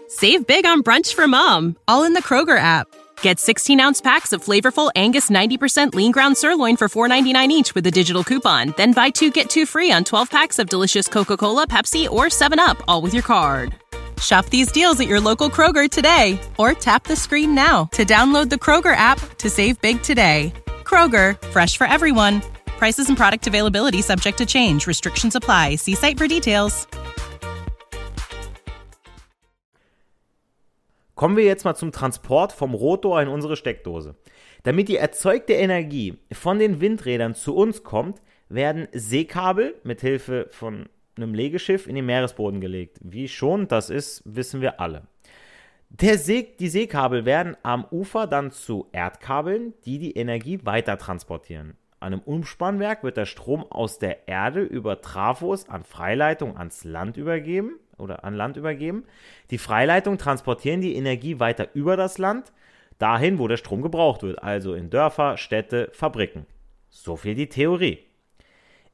Save 0.08 0.44
big 0.44 0.66
on 0.66 0.82
brunch 0.82 1.14
for 1.14 1.28
mom, 1.28 1.76
all 1.86 2.04
in 2.04 2.14
the 2.14 2.22
Kroger 2.22 2.58
app. 2.58 2.88
Get 3.22 3.38
16 3.38 3.78
ounce 3.78 4.00
packs 4.00 4.32
of 4.32 4.42
flavorful 4.42 4.90
Angus 4.96 5.30
90% 5.30 5.94
lean 5.94 6.10
ground 6.10 6.36
sirloin 6.36 6.76
for 6.76 6.88
$4.99 6.88 7.48
each 7.50 7.74
with 7.74 7.86
a 7.86 7.90
digital 7.90 8.24
coupon. 8.24 8.74
Then 8.76 8.92
buy 8.92 9.10
two 9.10 9.30
get 9.30 9.48
two 9.48 9.66
free 9.66 9.92
on 9.92 10.02
12 10.04 10.28
packs 10.30 10.58
of 10.58 10.68
delicious 10.68 11.06
Coca 11.06 11.36
Cola, 11.36 11.66
Pepsi, 11.66 12.10
or 12.10 12.26
7UP, 12.26 12.82
all 12.88 13.02
with 13.02 13.14
your 13.14 13.22
card. 13.22 13.74
Shop 14.20 14.44
these 14.46 14.70
deals 14.72 15.00
at 15.00 15.06
your 15.06 15.20
local 15.20 15.48
Kroger 15.48 15.88
today 15.88 16.38
or 16.58 16.72
tap 16.74 17.04
the 17.04 17.16
screen 17.16 17.54
now 17.54 17.84
to 17.92 18.04
download 18.04 18.50
the 18.50 18.56
Kroger 18.56 18.94
app 18.96 19.18
to 19.38 19.48
save 19.48 19.80
big 19.80 20.02
today. 20.02 20.52
Kroger, 20.90 21.36
fresh 21.52 21.78
for 21.78 21.86
everyone. 21.86 22.42
Prices 22.80 23.08
and 23.08 23.16
product 23.16 23.46
availability 23.46 24.02
subject 24.02 24.36
to 24.38 24.44
change. 24.44 24.88
Restrictions 24.88 25.36
apply. 25.36 25.76
See 25.76 25.94
site 25.94 26.18
for 26.18 26.26
details. 26.26 26.88
Kommen 31.14 31.36
wir 31.36 31.44
jetzt 31.44 31.64
mal 31.64 31.76
zum 31.76 31.92
Transport 31.92 32.50
vom 32.50 32.74
Rotor 32.74 33.22
in 33.22 33.28
unsere 33.28 33.54
Steckdose. 33.54 34.16
Damit 34.64 34.88
die 34.88 34.96
erzeugte 34.96 35.52
Energie 35.52 36.18
von 36.32 36.58
den 36.58 36.80
Windrädern 36.80 37.36
zu 37.36 37.54
uns 37.54 37.84
kommt, 37.84 38.20
werden 38.48 38.88
Seekabel 38.90 39.76
mit 39.84 40.00
Hilfe 40.00 40.48
von 40.50 40.88
einem 41.16 41.34
Legeschiff 41.34 41.86
in 41.86 41.94
den 41.94 42.06
Meeresboden 42.06 42.60
gelegt. 42.60 42.98
Wie 43.00 43.28
schon 43.28 43.68
das 43.68 43.90
ist, 43.90 44.22
wissen 44.24 44.60
wir 44.60 44.80
alle. 44.80 45.06
See, 45.98 46.54
die 46.58 46.68
Seekabel 46.68 47.24
werden 47.24 47.56
am 47.62 47.84
Ufer 47.90 48.26
dann 48.26 48.52
zu 48.52 48.86
Erdkabeln, 48.92 49.74
die 49.84 49.98
die 49.98 50.16
Energie 50.16 50.60
weiter 50.64 50.96
transportieren. 50.98 51.76
An 51.98 52.14
einem 52.14 52.22
Umspannwerk 52.22 53.02
wird 53.02 53.18
der 53.18 53.26
Strom 53.26 53.64
aus 53.70 53.98
der 53.98 54.26
Erde 54.26 54.62
über 54.62 55.02
Trafos 55.02 55.68
an 55.68 55.84
Freileitung 55.84 56.56
ans 56.56 56.84
Land 56.84 57.18
übergeben 57.18 57.78
oder 57.98 58.24
an 58.24 58.34
Land 58.34 58.56
übergeben. 58.56 59.04
Die 59.50 59.58
Freileitung 59.58 60.16
transportieren 60.16 60.80
die 60.80 60.94
Energie 60.94 61.38
weiter 61.40 61.68
über 61.74 61.98
das 61.98 62.16
Land, 62.16 62.52
dahin, 62.98 63.38
wo 63.38 63.48
der 63.48 63.58
Strom 63.58 63.82
gebraucht 63.82 64.22
wird, 64.22 64.42
also 64.42 64.72
in 64.72 64.88
Dörfer, 64.88 65.36
Städte, 65.36 65.90
Fabriken. 65.92 66.46
So 66.88 67.16
viel 67.16 67.34
die 67.34 67.48
Theorie. 67.48 67.98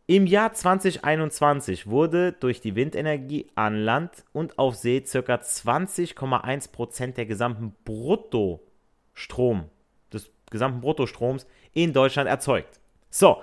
Im 0.09 0.29
Jahr 0.29 0.53
2021 0.53 1.89
wurde 1.89 2.31
durch 2.31 2.61
die 2.61 2.77
Windenergie 2.77 3.49
an 3.57 3.75
Land 3.75 4.25
und 4.33 4.57
auf 4.57 4.77
See 4.77 5.01
ca. 5.01 5.19
20,1% 5.19 7.15
der 7.15 7.27
gesamten 7.27 7.75
Bruttostrom, 7.85 9.65
des 10.13 10.31
gesamten 10.49 10.81
Bruttostroms 10.81 11.49
in 11.73 11.93
Deutschland 11.93 12.29
erzeugt. 12.29 12.79
So, 13.11 13.43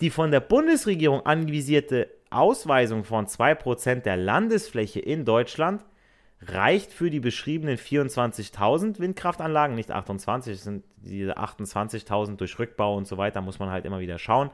die 0.00 0.10
von 0.10 0.32
der 0.32 0.40
Bundesregierung 0.40 1.24
anvisierte 1.26 2.10
Ausweisung 2.30 3.04
von 3.04 3.26
2% 3.26 4.00
der 4.00 4.16
Landesfläche 4.16 4.98
in 4.98 5.24
Deutschland 5.24 5.84
reicht 6.42 6.92
für 6.92 7.10
die 7.10 7.20
beschriebenen 7.20 7.76
24.000 7.76 8.98
Windkraftanlagen, 8.98 9.76
nicht 9.76 9.92
28, 9.92 10.54
es 10.54 10.64
sind 10.64 10.82
diese 10.96 11.38
28.000 11.38 12.36
durch 12.36 12.58
Rückbau 12.58 12.96
und 12.96 13.06
so 13.06 13.16
weiter, 13.16 13.42
muss 13.42 13.60
man 13.60 13.70
halt 13.70 13.84
immer 13.84 14.00
wieder 14.00 14.18
schauen 14.18 14.50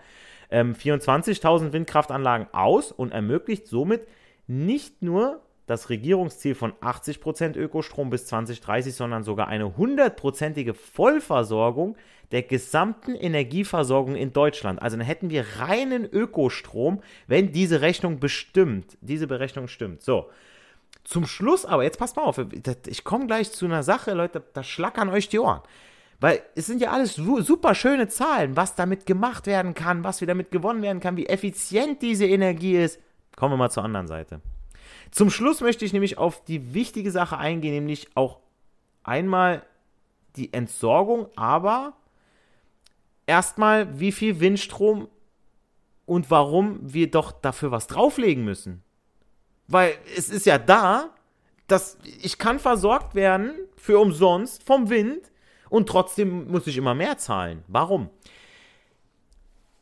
ähm, 0.51 0.75
24.000 0.75 1.73
Windkraftanlagen 1.73 2.49
aus 2.53 2.93
und 2.93 3.13
ermöglicht 3.13 3.67
somit 3.67 4.07
nicht 4.47 5.03
nur 5.03 5.41
das 5.67 5.91
Regierungsziel 5.91 6.55
von 6.55 6.73
80% 6.75 7.57
Ökostrom 7.57 8.11
bis 8.11 8.27
2030, 8.27 8.95
sondern 8.95 9.25
sogar 9.25 9.49
eine 9.49 9.77
hundertprozentige 9.77 10.75
Vollversorgung 10.75 11.97
der 12.31 12.43
gesamten 12.43 13.15
Energieversorgung 13.15 14.15
in 14.15 14.33
Deutschland. 14.33 14.81
Also 14.81 14.97
dann 14.97 15.07
hätten 15.07 15.31
wir 15.31 15.45
reinen 15.59 16.05
Ökostrom, 16.05 17.03
wenn 17.27 17.53
diese 17.53 17.81
Rechnung 17.81 18.21
bestimmt, 18.21 18.97
diese 19.01 19.27
Berechnung 19.27 19.69
stimmt. 19.69 20.03
So, 20.03 20.31
Zum 21.05 21.27
Schluss 21.27 21.65
aber, 21.65 21.83
jetzt 21.83 21.99
passt 21.99 22.17
mal 22.17 22.23
auf, 22.23 22.41
ich 22.87 23.05
komme 23.05 23.27
gleich 23.27 23.51
zu 23.53 23.67
einer 23.67 23.83
Sache, 23.83 24.13
Leute, 24.15 24.43
da 24.53 24.63
schlackern 24.63 25.09
euch 25.09 25.29
die 25.29 25.39
Ohren. 25.39 25.63
Weil 26.21 26.43
es 26.55 26.67
sind 26.67 26.81
ja 26.81 26.91
alles 26.91 27.15
super 27.15 27.75
schöne 27.75 28.09
Zahlen, 28.09 28.57
was 28.57 28.75
damit 28.75 29.05
gemacht 29.05 29.47
werden 29.47 29.75
kann, 29.75 30.03
was 30.03 30.21
wieder 30.21 30.31
damit 30.31 30.51
gewonnen 30.51 30.83
werden 30.83 31.01
kann, 31.01 31.17
wie 31.17 31.27
effizient 31.27 32.01
diese 32.01 32.27
Energie 32.27 32.77
ist. 32.77 33.01
Kommen 33.37 33.53
wir 33.53 33.59
mal 33.59 33.71
zur 33.71 33.85
anderen 33.85 34.07
Seite. 34.07 34.41
Zum 35.11 35.31
Schluss 35.31 35.61
möchte 35.61 35.85
ich 35.85 35.93
nämlich 35.93 36.19
auf 36.19 36.43
die 36.45 36.75
wichtige 36.75 37.11
Sache 37.11 37.37
eingehen, 37.37 37.75
nämlich 37.75 38.09
auch 38.15 38.41
einmal 39.05 39.63
die 40.37 40.53
Entsorgung, 40.53 41.29
aber 41.37 41.95
erstmal, 43.27 43.99
wie 44.01 44.13
viel 44.13 44.41
Windstrom 44.41 45.09
und 46.07 46.31
warum 46.31 46.79
wir 46.83 47.11
doch 47.11 47.33
dafür 47.33 47.71
was 47.71 47.87
drauflegen 47.87 48.45
müssen. 48.45 48.83
Weil 49.69 49.95
es 50.17 50.31
ist 50.31 50.47
ja 50.47 50.59
da, 50.59 51.11
dass 51.67 51.99
ich 52.23 52.39
kann 52.39 52.59
versorgt 52.59 53.15
werden 53.15 53.53
für 53.77 53.99
umsonst 53.99 54.63
vom 54.63 54.89
Wind 54.89 55.31
und 55.69 55.89
trotzdem 55.89 56.49
muss 56.51 56.67
ich 56.67 56.77
immer 56.77 56.95
mehr 56.95 57.19
zahlen. 57.19 57.63
Warum? 57.69 58.11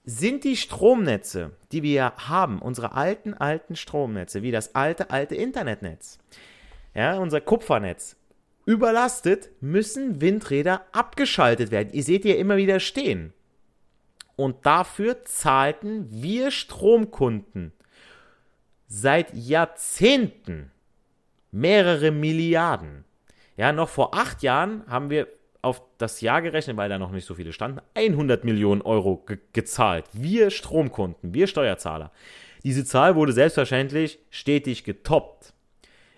Sind 0.04 0.44
die 0.44 0.56
Stromnetze, 0.56 1.52
die 1.72 1.82
wir 1.82 2.12
haben, 2.16 2.60
unsere 2.60 2.92
alten, 2.92 3.34
alten 3.34 3.74
Stromnetze, 3.74 4.42
wie 4.42 4.50
das 4.50 4.74
alte, 4.74 5.10
alte 5.10 5.34
Internetnetz, 5.34 6.18
ja, 6.94 7.18
unser 7.18 7.40
Kupfernetz, 7.40 8.16
überlastet, 8.66 9.50
müssen 9.60 10.20
Windräder 10.20 10.84
abgeschaltet 10.92 11.70
werden. 11.70 11.92
Ihr 11.92 12.02
seht 12.02 12.22
hier 12.22 12.38
immer 12.38 12.56
wieder 12.56 12.80
stehen. 12.80 13.32
Und 14.36 14.66
dafür 14.66 15.24
zahlten 15.24 16.08
wir 16.10 16.50
Stromkunden 16.50 17.72
seit 18.86 19.32
Jahrzehnten 19.34 20.70
mehrere 21.50 22.10
Milliarden. 22.10 23.04
Ja, 23.56 23.72
noch 23.72 23.88
vor 23.88 24.14
acht 24.14 24.42
Jahren 24.42 24.84
haben 24.88 25.10
wir 25.10 25.28
auf 25.64 25.82
das 25.98 26.20
Jahr 26.20 26.42
gerechnet, 26.42 26.76
weil 26.76 26.88
da 26.88 26.98
noch 26.98 27.10
nicht 27.10 27.26
so 27.26 27.34
viele 27.34 27.52
standen, 27.52 27.80
100 27.94 28.44
Millionen 28.44 28.82
Euro 28.82 29.16
ge 29.26 29.38
gezahlt. 29.52 30.04
Wir 30.12 30.50
Stromkunden, 30.50 31.34
wir 31.34 31.46
Steuerzahler. 31.46 32.12
Diese 32.62 32.84
Zahl 32.84 33.16
wurde 33.16 33.32
selbstverständlich 33.32 34.18
stetig 34.30 34.84
getoppt. 34.84 35.52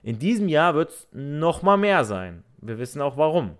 In 0.03 0.19
diesem 0.19 0.49
Jahr 0.49 0.75
wird 0.75 0.91
es 0.91 1.09
nochmal 1.13 1.79
mehr 1.79 2.05
sein. 2.05 2.45
Wir 2.59 2.79
wissen 2.79 3.01
auch 3.01 3.17
warum. 3.17 3.59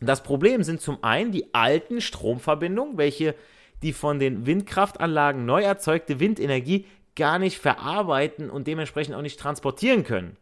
Das 0.00 0.22
Problem 0.22 0.62
sind 0.62 0.80
zum 0.80 1.02
einen 1.04 1.32
die 1.32 1.54
alten 1.54 2.00
Stromverbindungen, 2.00 2.96
welche 2.98 3.34
die 3.82 3.92
von 3.92 4.18
den 4.18 4.46
Windkraftanlagen 4.46 5.44
neu 5.46 5.62
erzeugte 5.62 6.20
Windenergie 6.20 6.86
gar 7.16 7.38
nicht 7.38 7.58
verarbeiten 7.58 8.50
und 8.50 8.66
dementsprechend 8.66 9.14
auch 9.14 9.22
nicht 9.22 9.40
transportieren 9.40 10.04
können. 10.04 10.36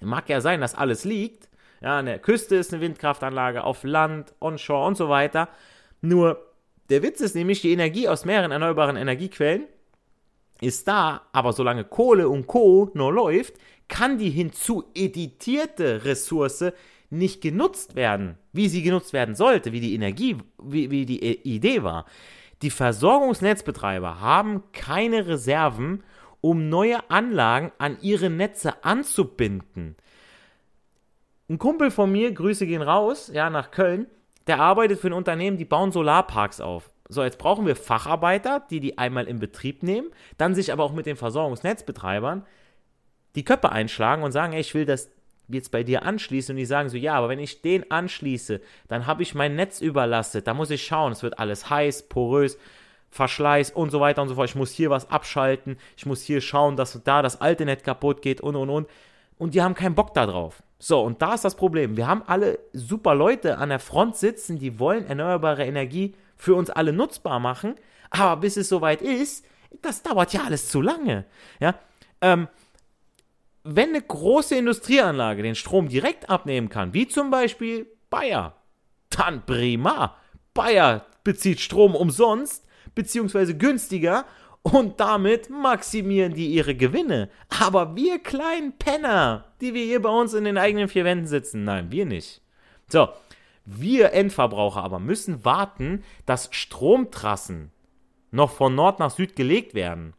Mag 0.00 0.28
ja 0.28 0.40
sein, 0.40 0.60
dass 0.60 0.74
alles 0.74 1.04
liegt, 1.04 1.48
ja, 1.82 1.98
an 1.98 2.06
der 2.06 2.18
Küste 2.18 2.56
ist 2.56 2.72
eine 2.72 2.80
Windkraftanlage, 2.80 3.64
auf 3.64 3.82
Land, 3.82 4.34
onshore 4.40 4.86
und 4.86 4.96
so 4.96 5.08
weiter. 5.08 5.48
Nur 6.00 6.40
der 6.90 7.02
Witz 7.02 7.20
ist 7.20 7.34
nämlich, 7.34 7.60
die 7.60 7.72
Energie 7.72 8.08
aus 8.08 8.24
mehreren 8.24 8.52
erneuerbaren 8.52 8.96
Energiequellen 8.96 9.64
ist 10.60 10.86
da, 10.86 11.22
aber 11.32 11.52
solange 11.52 11.84
Kohle 11.84 12.28
und 12.28 12.46
Co. 12.46 12.90
nur 12.94 13.12
läuft, 13.12 13.54
kann 13.88 14.16
die 14.16 14.30
hinzueditierte 14.30 16.04
Ressource 16.04 16.72
nicht 17.10 17.42
genutzt 17.42 17.96
werden, 17.96 18.38
wie 18.52 18.68
sie 18.68 18.82
genutzt 18.82 19.12
werden 19.12 19.34
sollte, 19.34 19.72
wie 19.72 19.80
die 19.80 19.94
Energie, 19.94 20.36
wie, 20.62 20.90
wie 20.90 21.04
die 21.04 21.20
Idee 21.42 21.82
war. 21.82 22.06
Die 22.62 22.70
Versorgungsnetzbetreiber 22.70 24.20
haben 24.20 24.62
keine 24.72 25.26
Reserven, 25.26 26.04
um 26.40 26.68
neue 26.68 27.10
Anlagen 27.10 27.72
an 27.78 27.98
ihre 28.00 28.30
Netze 28.30 28.84
anzubinden. 28.84 29.96
Ein 31.52 31.58
Kumpel 31.58 31.90
von 31.90 32.10
mir, 32.10 32.32
Grüße 32.32 32.66
gehen 32.66 32.80
raus, 32.80 33.30
ja, 33.30 33.50
nach 33.50 33.72
Köln, 33.72 34.06
der 34.46 34.58
arbeitet 34.58 34.98
für 34.98 35.08
ein 35.08 35.12
Unternehmen, 35.12 35.58
die 35.58 35.66
bauen 35.66 35.92
Solarparks 35.92 36.62
auf. 36.62 36.90
So, 37.10 37.22
jetzt 37.22 37.36
brauchen 37.36 37.66
wir 37.66 37.76
Facharbeiter, 37.76 38.64
die 38.70 38.80
die 38.80 38.96
einmal 38.96 39.28
in 39.28 39.38
Betrieb 39.38 39.82
nehmen, 39.82 40.08
dann 40.38 40.54
sich 40.54 40.72
aber 40.72 40.82
auch 40.82 40.94
mit 40.94 41.04
den 41.04 41.16
Versorgungsnetzbetreibern 41.16 42.46
die 43.34 43.44
Köpfe 43.44 43.70
einschlagen 43.70 44.22
und 44.22 44.32
sagen, 44.32 44.54
ey, 44.54 44.62
ich 44.62 44.72
will 44.72 44.86
das 44.86 45.10
jetzt 45.46 45.70
bei 45.72 45.82
dir 45.82 46.04
anschließen 46.04 46.54
und 46.54 46.56
die 46.56 46.64
sagen 46.64 46.88
so, 46.88 46.96
ja, 46.96 47.12
aber 47.12 47.28
wenn 47.28 47.38
ich 47.38 47.60
den 47.60 47.90
anschließe, 47.90 48.62
dann 48.88 49.06
habe 49.06 49.22
ich 49.22 49.34
mein 49.34 49.54
Netz 49.54 49.82
überlastet, 49.82 50.46
da 50.46 50.54
muss 50.54 50.70
ich 50.70 50.82
schauen, 50.82 51.12
es 51.12 51.22
wird 51.22 51.38
alles 51.38 51.68
heiß, 51.68 52.08
porös, 52.08 52.56
Verschleiß 53.10 53.72
und 53.72 53.90
so 53.90 54.00
weiter 54.00 54.22
und 54.22 54.28
so 54.28 54.36
fort. 54.36 54.48
Ich 54.48 54.54
muss 54.54 54.70
hier 54.70 54.88
was 54.88 55.10
abschalten, 55.10 55.76
ich 55.98 56.06
muss 56.06 56.22
hier 56.22 56.40
schauen, 56.40 56.76
dass 56.76 56.98
da 57.04 57.20
das 57.20 57.42
alte 57.42 57.66
Netz 57.66 57.82
kaputt 57.82 58.22
geht 58.22 58.40
und 58.40 58.56
und 58.56 58.70
und. 58.70 58.88
Und 59.36 59.52
die 59.52 59.60
haben 59.60 59.74
keinen 59.74 59.94
Bock 59.94 60.14
darauf. 60.14 60.62
So, 60.84 61.00
und 61.00 61.22
da 61.22 61.34
ist 61.34 61.44
das 61.44 61.54
Problem. 61.54 61.96
Wir 61.96 62.08
haben 62.08 62.24
alle 62.26 62.58
super 62.72 63.14
Leute 63.14 63.58
an 63.58 63.68
der 63.68 63.78
Front 63.78 64.16
sitzen, 64.16 64.58
die 64.58 64.80
wollen 64.80 65.06
erneuerbare 65.06 65.64
Energie 65.64 66.16
für 66.36 66.56
uns 66.56 66.70
alle 66.70 66.92
nutzbar 66.92 67.38
machen, 67.38 67.76
aber 68.10 68.40
bis 68.40 68.56
es 68.56 68.68
soweit 68.68 69.00
ist, 69.00 69.46
das 69.80 70.02
dauert 70.02 70.32
ja 70.32 70.42
alles 70.42 70.68
zu 70.68 70.80
lange. 70.80 71.24
Ja, 71.60 71.76
ähm, 72.20 72.48
wenn 73.62 73.90
eine 73.90 74.02
große 74.02 74.56
Industrieanlage 74.56 75.44
den 75.44 75.54
Strom 75.54 75.88
direkt 75.88 76.28
abnehmen 76.28 76.68
kann, 76.68 76.92
wie 76.92 77.06
zum 77.06 77.30
Beispiel 77.30 77.86
Bayer, 78.10 78.56
dann 79.10 79.46
prima. 79.46 80.16
Bayer 80.52 81.06
bezieht 81.22 81.60
Strom 81.60 81.94
umsonst, 81.94 82.66
beziehungsweise 82.96 83.56
günstiger 83.56 84.24
und 84.62 84.98
damit 84.98 85.48
maximieren 85.48 86.34
die 86.34 86.48
ihre 86.48 86.74
Gewinne. 86.74 87.28
Aber 87.60 87.94
wir 87.94 88.18
kleinen 88.18 88.76
Penner, 88.78 89.51
die 89.62 89.74
wir 89.74 89.84
hier 89.84 90.02
bei 90.02 90.10
uns 90.10 90.34
in 90.34 90.44
den 90.44 90.58
eigenen 90.58 90.88
vier 90.88 91.04
Wänden 91.04 91.26
sitzen, 91.26 91.64
nein, 91.64 91.90
wir 91.90 92.04
nicht. 92.04 92.42
So, 92.88 93.08
wir 93.64 94.12
Endverbraucher 94.12 94.82
aber 94.82 94.98
müssen 94.98 95.44
warten, 95.44 96.02
dass 96.26 96.48
Stromtrassen 96.50 97.70
noch 98.32 98.50
von 98.50 98.74
Nord 98.74 98.98
nach 98.98 99.12
Süd 99.12 99.36
gelegt 99.36 99.74
werden. 99.74 100.14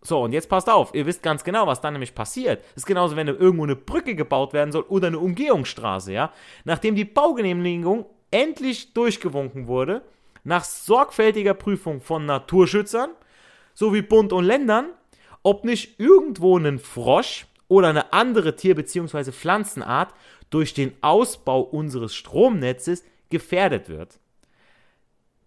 So, 0.00 0.20
und 0.22 0.32
jetzt 0.32 0.48
passt 0.48 0.68
auf, 0.68 0.94
ihr 0.94 1.06
wisst 1.06 1.22
ganz 1.22 1.44
genau, 1.44 1.66
was 1.66 1.80
dann 1.80 1.94
nämlich 1.94 2.14
passiert. 2.14 2.62
Das 2.64 2.78
ist 2.78 2.86
genauso, 2.86 3.14
wenn 3.14 3.28
irgendwo 3.28 3.64
eine 3.64 3.76
Brücke 3.76 4.14
gebaut 4.14 4.52
werden 4.52 4.72
soll 4.72 4.82
oder 4.82 5.08
eine 5.08 5.18
Umgehungsstraße, 5.18 6.12
ja. 6.12 6.32
Nachdem 6.64 6.94
die 6.94 7.04
Baugenehmigung 7.04 8.06
endlich 8.30 8.94
durchgewunken 8.94 9.66
wurde, 9.66 10.02
nach 10.44 10.64
sorgfältiger 10.64 11.54
Prüfung 11.54 12.00
von 12.00 12.26
Naturschützern, 12.26 13.10
sowie 13.74 14.02
Bund 14.02 14.32
und 14.32 14.44
Ländern, 14.44 14.86
ob 15.42 15.64
nicht 15.64 16.00
irgendwo 16.00 16.58
ein 16.58 16.78
Frosch 16.78 17.46
oder 17.68 17.88
eine 17.88 18.12
andere 18.12 18.56
Tier- 18.56 18.74
bzw. 18.74 19.32
Pflanzenart 19.32 20.14
durch 20.50 20.74
den 20.74 20.92
Ausbau 21.02 21.60
unseres 21.60 22.14
Stromnetzes 22.14 23.04
gefährdet 23.30 23.88
wird. 23.88 24.18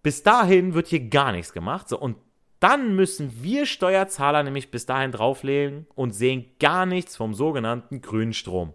Bis 0.04 0.24
dahin 0.24 0.74
wird 0.74 0.88
hier 0.88 1.02
gar 1.10 1.32
nichts 1.32 1.54
gemacht. 1.54 1.90
So, 1.90 2.00
und 2.00 2.18
dann 2.60 2.96
müssen 2.96 3.44
wir 3.44 3.66
Steuerzahler 3.66 4.44
nämlich 4.44 4.70
bis 4.70 4.86
dahin 4.86 5.12
drauflegen 5.12 5.88
und 5.96 6.12
sehen 6.12 6.46
gar 6.60 6.86
nichts 6.86 7.16
vom 7.16 7.34
sogenannten 7.34 8.02
grünen 8.02 8.34
Strom. 8.34 8.74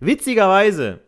Witzigerweise 0.00 1.00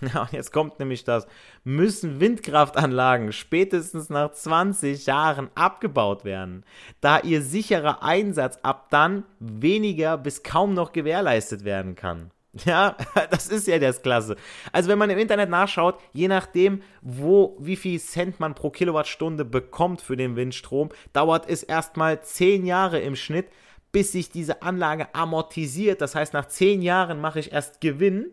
Ja, 0.14 0.28
jetzt 0.30 0.52
kommt 0.52 0.78
nämlich 0.78 1.04
das, 1.04 1.26
müssen 1.64 2.20
Windkraftanlagen 2.20 3.32
spätestens 3.32 4.10
nach 4.10 4.32
20 4.32 5.06
Jahren 5.06 5.50
abgebaut 5.54 6.24
werden, 6.24 6.64
da 7.00 7.20
ihr 7.20 7.42
sicherer 7.42 8.02
Einsatz 8.02 8.58
ab 8.62 8.88
dann 8.90 9.24
weniger 9.38 10.18
bis 10.18 10.42
kaum 10.42 10.74
noch 10.74 10.92
gewährleistet 10.92 11.64
werden 11.64 11.94
kann. 11.94 12.30
Ja, 12.64 12.96
das 13.30 13.48
ist 13.48 13.66
ja 13.66 13.78
das 13.78 14.00
Klasse. 14.00 14.36
Also 14.72 14.88
wenn 14.88 14.98
man 14.98 15.10
im 15.10 15.18
Internet 15.18 15.50
nachschaut, 15.50 15.98
je 16.14 16.26
nachdem, 16.26 16.82
wo, 17.02 17.54
wie 17.60 17.76
viel 17.76 18.00
Cent 18.00 18.40
man 18.40 18.54
pro 18.54 18.70
Kilowattstunde 18.70 19.44
bekommt 19.44 20.00
für 20.00 20.16
den 20.16 20.36
Windstrom, 20.36 20.88
dauert 21.12 21.48
es 21.50 21.62
erstmal 21.62 22.22
10 22.22 22.64
Jahre 22.64 22.98
im 23.00 23.14
Schnitt, 23.14 23.48
bis 23.92 24.12
sich 24.12 24.30
diese 24.30 24.62
Anlage 24.62 25.14
amortisiert. 25.14 26.00
Das 26.00 26.14
heißt, 26.14 26.32
nach 26.32 26.46
10 26.46 26.80
Jahren 26.80 27.20
mache 27.20 27.40
ich 27.40 27.52
erst 27.52 27.80
Gewinn 27.80 28.30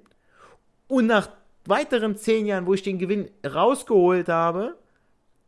und 0.88 1.08
nach 1.08 1.30
weiteren 1.66 2.16
zehn 2.16 2.46
Jahren, 2.46 2.66
wo 2.66 2.74
ich 2.74 2.84
den 2.84 3.00
Gewinn 3.00 3.30
rausgeholt 3.46 4.30
habe, 4.30 4.78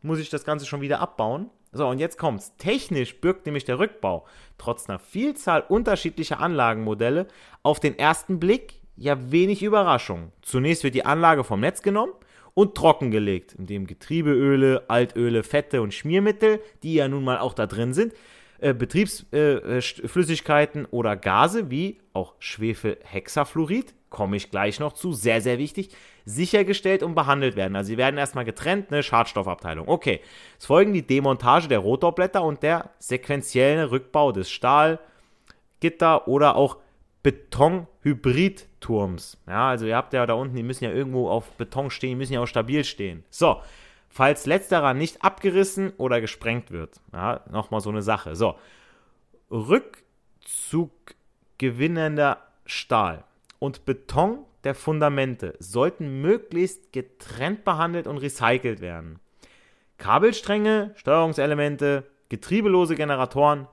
muss 0.02 0.18
ich 0.18 0.30
das 0.30 0.44
Ganze 0.44 0.66
schon 0.66 0.80
wieder 0.80 1.00
abbauen. 1.00 1.50
So, 1.72 1.86
und 1.88 1.98
jetzt 1.98 2.18
kommt's. 2.18 2.56
Technisch 2.56 3.20
birgt 3.20 3.44
nämlich 3.44 3.64
der 3.64 3.78
Rückbau 3.78 4.24
trotz 4.56 4.88
einer 4.88 4.98
Vielzahl 4.98 5.62
unterschiedlicher 5.68 6.40
Anlagenmodelle 6.40 7.26
auf 7.62 7.80
den 7.80 7.98
ersten 7.98 8.40
Blick 8.40 8.80
ja 8.96 9.30
wenig 9.30 9.62
Überraschung. 9.62 10.32
Zunächst 10.42 10.84
wird 10.84 10.94
die 10.94 11.04
Anlage 11.04 11.44
vom 11.44 11.60
Netz 11.60 11.82
genommen 11.82 12.12
und 12.54 12.74
trockengelegt, 12.74 13.52
indem 13.54 13.86
Getriebeöle, 13.86 14.84
Altöle, 14.88 15.42
Fette 15.42 15.82
und 15.82 15.92
Schmiermittel, 15.92 16.60
die 16.82 16.94
ja 16.94 17.08
nun 17.08 17.24
mal 17.24 17.36
auch 17.38 17.52
da 17.52 17.66
drin 17.66 17.92
sind, 17.92 18.14
äh, 18.58 18.72
Betriebsflüssigkeiten 18.72 20.86
äh, 20.86 20.88
oder 20.90 21.14
Gase 21.16 21.70
wie 21.70 21.98
auch 22.14 22.36
Schwefelhexafluorid 22.38 23.94
komme 24.16 24.36
ich 24.38 24.50
gleich 24.50 24.80
noch 24.80 24.94
zu, 24.94 25.12
sehr, 25.12 25.42
sehr 25.42 25.58
wichtig, 25.58 25.90
sichergestellt 26.24 27.02
und 27.02 27.14
behandelt 27.14 27.54
werden. 27.54 27.76
Also 27.76 27.88
sie 27.88 27.98
werden 27.98 28.16
erstmal 28.16 28.46
getrennt, 28.46 28.90
eine 28.90 29.02
Schadstoffabteilung. 29.02 29.88
Okay, 29.88 30.22
es 30.58 30.64
folgen 30.64 30.94
die 30.94 31.06
Demontage 31.06 31.68
der 31.68 31.80
Rotorblätter 31.80 32.42
und 32.42 32.62
der 32.62 32.88
sequentielle 32.98 33.90
Rückbau 33.90 34.32
des 34.32 34.50
Stahlgitter 34.50 36.26
oder 36.26 36.56
auch 36.56 36.78
Betonhybridturms. 37.22 39.36
Ja, 39.46 39.68
also 39.68 39.84
ihr 39.84 39.96
habt 39.96 40.14
ja 40.14 40.24
da 40.24 40.32
unten, 40.32 40.56
die 40.56 40.62
müssen 40.62 40.84
ja 40.84 40.92
irgendwo 40.92 41.28
auf 41.28 41.50
Beton 41.58 41.90
stehen, 41.90 42.12
die 42.12 42.16
müssen 42.16 42.32
ja 42.32 42.40
auch 42.40 42.46
stabil 42.46 42.84
stehen. 42.84 43.22
So, 43.28 43.60
falls 44.08 44.46
letzterer 44.46 44.94
nicht 44.94 45.22
abgerissen 45.22 45.92
oder 45.98 46.22
gesprengt 46.22 46.70
wird. 46.70 47.02
Ja, 47.12 47.42
nochmal 47.50 47.82
so 47.82 47.90
eine 47.90 48.00
Sache. 48.00 48.34
So, 48.34 48.54
Rückzuggewinnender 49.50 52.38
Stahl 52.64 53.22
und 53.58 53.84
Beton 53.84 54.44
der 54.64 54.74
Fundamente 54.74 55.54
sollten 55.58 56.20
möglichst 56.20 56.92
getrennt 56.92 57.64
behandelt 57.64 58.06
und 58.06 58.18
recycelt 58.18 58.80
werden. 58.80 59.20
Kabelstränge, 59.98 60.92
Steuerungselemente, 60.96 62.04
getriebelose 62.28 62.96
Generatoren 62.96 63.68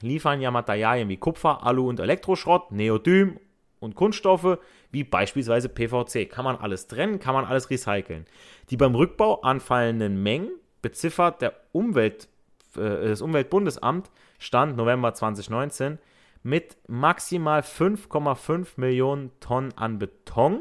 liefern 0.00 0.40
ja 0.40 0.50
Materialien 0.50 1.08
wie 1.08 1.16
Kupfer, 1.16 1.64
Alu 1.64 1.88
und 1.88 2.00
Elektroschrott, 2.00 2.70
Neodym 2.70 3.38
und 3.80 3.94
Kunststoffe 3.94 4.58
wie 4.90 5.04
beispielsweise 5.04 5.68
PVC. 5.68 6.28
Kann 6.30 6.44
man 6.44 6.56
alles 6.56 6.86
trennen, 6.86 7.18
kann 7.18 7.34
man 7.34 7.44
alles 7.44 7.70
recyceln. 7.70 8.26
Die 8.70 8.76
beim 8.76 8.94
Rückbau 8.94 9.40
anfallenden 9.42 10.22
Mengen 10.22 10.50
beziffert 10.82 11.42
der 11.42 11.54
Umwelt, 11.72 12.28
äh, 12.76 13.08
das 13.08 13.22
Umweltbundesamt 13.22 14.10
Stand 14.38 14.76
November 14.76 15.14
2019 15.14 15.98
mit 16.46 16.76
maximal 16.86 17.62
5,5 17.62 18.74
Millionen 18.76 19.32
Tonnen 19.40 19.76
an 19.76 19.98
Beton 19.98 20.60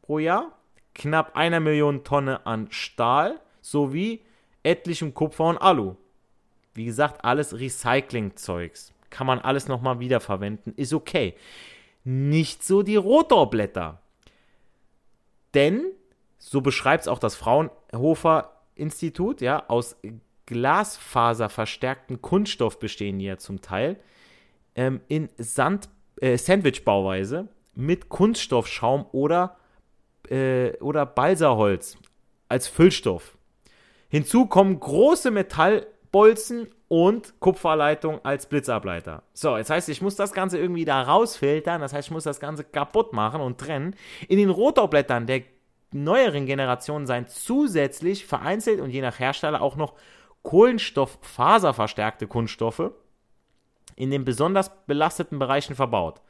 pro 0.00 0.18
Jahr, 0.18 0.58
knapp 0.94 1.36
einer 1.36 1.60
Million 1.60 2.02
Tonne 2.02 2.46
an 2.46 2.68
Stahl 2.70 3.38
sowie 3.60 4.22
etlichem 4.62 5.12
Kupfer 5.12 5.44
und 5.44 5.58
Alu. 5.58 5.96
Wie 6.72 6.86
gesagt, 6.86 7.26
alles 7.26 7.60
Recyclingzeugs. 7.60 8.94
Kann 9.10 9.26
man 9.26 9.38
alles 9.38 9.68
nochmal 9.68 10.00
wiederverwenden, 10.00 10.72
ist 10.76 10.94
okay. 10.94 11.34
Nicht 12.04 12.64
so 12.64 12.82
die 12.82 12.96
Rotorblätter. 12.96 14.00
Denn, 15.52 15.92
so 16.38 16.62
beschreibt 16.62 17.02
es 17.02 17.08
auch 17.08 17.18
das 17.18 17.36
Fraunhofer 17.36 18.62
Institut, 18.74 19.42
ja, 19.42 19.68
aus 19.68 19.94
glasfaserverstärkten 20.46 22.22
Kunststoff 22.22 22.78
bestehen 22.78 23.18
die 23.18 23.26
ja 23.26 23.36
zum 23.36 23.60
Teil, 23.60 24.00
ähm, 24.78 25.00
in 25.08 25.28
Sand, 25.38 25.88
äh, 26.20 26.38
Sandwich-Bauweise 26.38 27.48
mit 27.74 28.08
Kunststoffschaum 28.08 29.06
oder, 29.10 29.56
äh, 30.30 30.76
oder 30.78 31.04
Balsaholz 31.04 31.98
als 32.48 32.68
Füllstoff. 32.68 33.36
Hinzu 34.08 34.46
kommen 34.46 34.78
große 34.78 35.32
Metallbolzen 35.32 36.68
und 36.86 37.38
Kupferleitung 37.40 38.24
als 38.24 38.46
Blitzableiter. 38.46 39.24
So, 39.34 39.56
jetzt 39.56 39.68
heißt, 39.68 39.88
ich 39.88 40.00
muss 40.00 40.14
das 40.14 40.32
Ganze 40.32 40.58
irgendwie 40.58 40.84
da 40.84 41.02
rausfiltern, 41.02 41.80
das 41.80 41.92
heißt, 41.92 42.08
ich 42.08 42.12
muss 42.12 42.24
das 42.24 42.40
Ganze 42.40 42.62
kaputt 42.62 43.12
machen 43.12 43.40
und 43.40 43.58
trennen. 43.58 43.96
In 44.28 44.38
den 44.38 44.48
Rotorblättern 44.48 45.26
der 45.26 45.42
neueren 45.92 46.46
Generation 46.46 47.06
seien 47.06 47.26
zusätzlich 47.26 48.26
vereinzelt 48.26 48.80
und 48.80 48.90
je 48.90 49.00
nach 49.00 49.18
Hersteller 49.18 49.60
auch 49.60 49.74
noch 49.74 49.94
kohlenstofffaserverstärkte 50.42 52.28
Kunststoffe 52.28 52.92
in 53.96 54.10
den 54.10 54.24
besonders 54.24 54.70
belasteten 54.86 55.38
Bereichen 55.38 55.74
verbaut. 55.74 56.20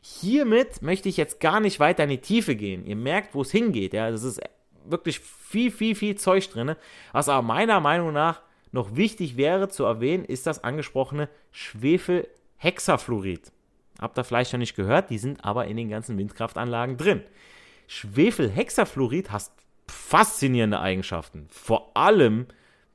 Hiermit 0.00 0.82
möchte 0.82 1.08
ich 1.08 1.16
jetzt 1.16 1.40
gar 1.40 1.60
nicht 1.60 1.78
weiter 1.78 2.04
in 2.04 2.10
die 2.10 2.18
Tiefe 2.18 2.56
gehen. 2.56 2.86
Ihr 2.86 2.96
merkt, 2.96 3.34
wo 3.34 3.42
es 3.42 3.50
hingeht. 3.50 3.92
Ja, 3.92 4.10
das 4.10 4.22
ist 4.22 4.40
wirklich 4.84 5.20
viel, 5.20 5.70
viel, 5.70 5.94
viel 5.94 6.16
Zeug 6.16 6.48
drin. 6.50 6.74
Was 7.12 7.28
aber 7.28 7.42
meiner 7.42 7.80
Meinung 7.80 8.12
nach 8.12 8.40
noch 8.72 8.96
wichtig 8.96 9.36
wäre 9.36 9.68
zu 9.68 9.84
erwähnen, 9.84 10.24
ist 10.24 10.46
das 10.46 10.64
angesprochene 10.64 11.28
Schwefelhexafluorid. 11.50 13.52
Habt 14.00 14.18
ihr 14.18 14.24
vielleicht 14.24 14.52
noch 14.52 14.58
nicht 14.58 14.76
gehört, 14.76 15.10
die 15.10 15.18
sind 15.18 15.44
aber 15.44 15.66
in 15.66 15.76
den 15.76 15.90
ganzen 15.90 16.16
Windkraftanlagen 16.16 16.96
drin. 16.96 17.22
Schwefelhexafluorid 17.88 19.30
hat 19.30 19.50
faszinierende 19.88 20.80
Eigenschaften. 20.80 21.48
Vor 21.50 21.90
allem 21.94 22.46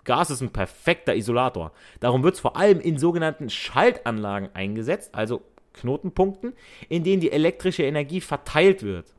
Gas 0.05 0.29
ist 0.29 0.41
ein 0.41 0.53
perfekter 0.53 1.15
Isolator. 1.15 1.71
Darum 1.99 2.23
wird 2.23 2.35
es 2.35 2.39
vor 2.39 2.55
allem 2.55 2.79
in 2.79 2.97
sogenannten 2.97 3.49
Schaltanlagen 3.49 4.49
eingesetzt, 4.53 5.13
also 5.13 5.41
Knotenpunkten, 5.73 6.53
in 6.87 7.03
denen 7.03 7.21
die 7.21 7.31
elektrische 7.31 7.83
Energie 7.83 8.21
verteilt 8.21 8.83
wird. 8.83 9.13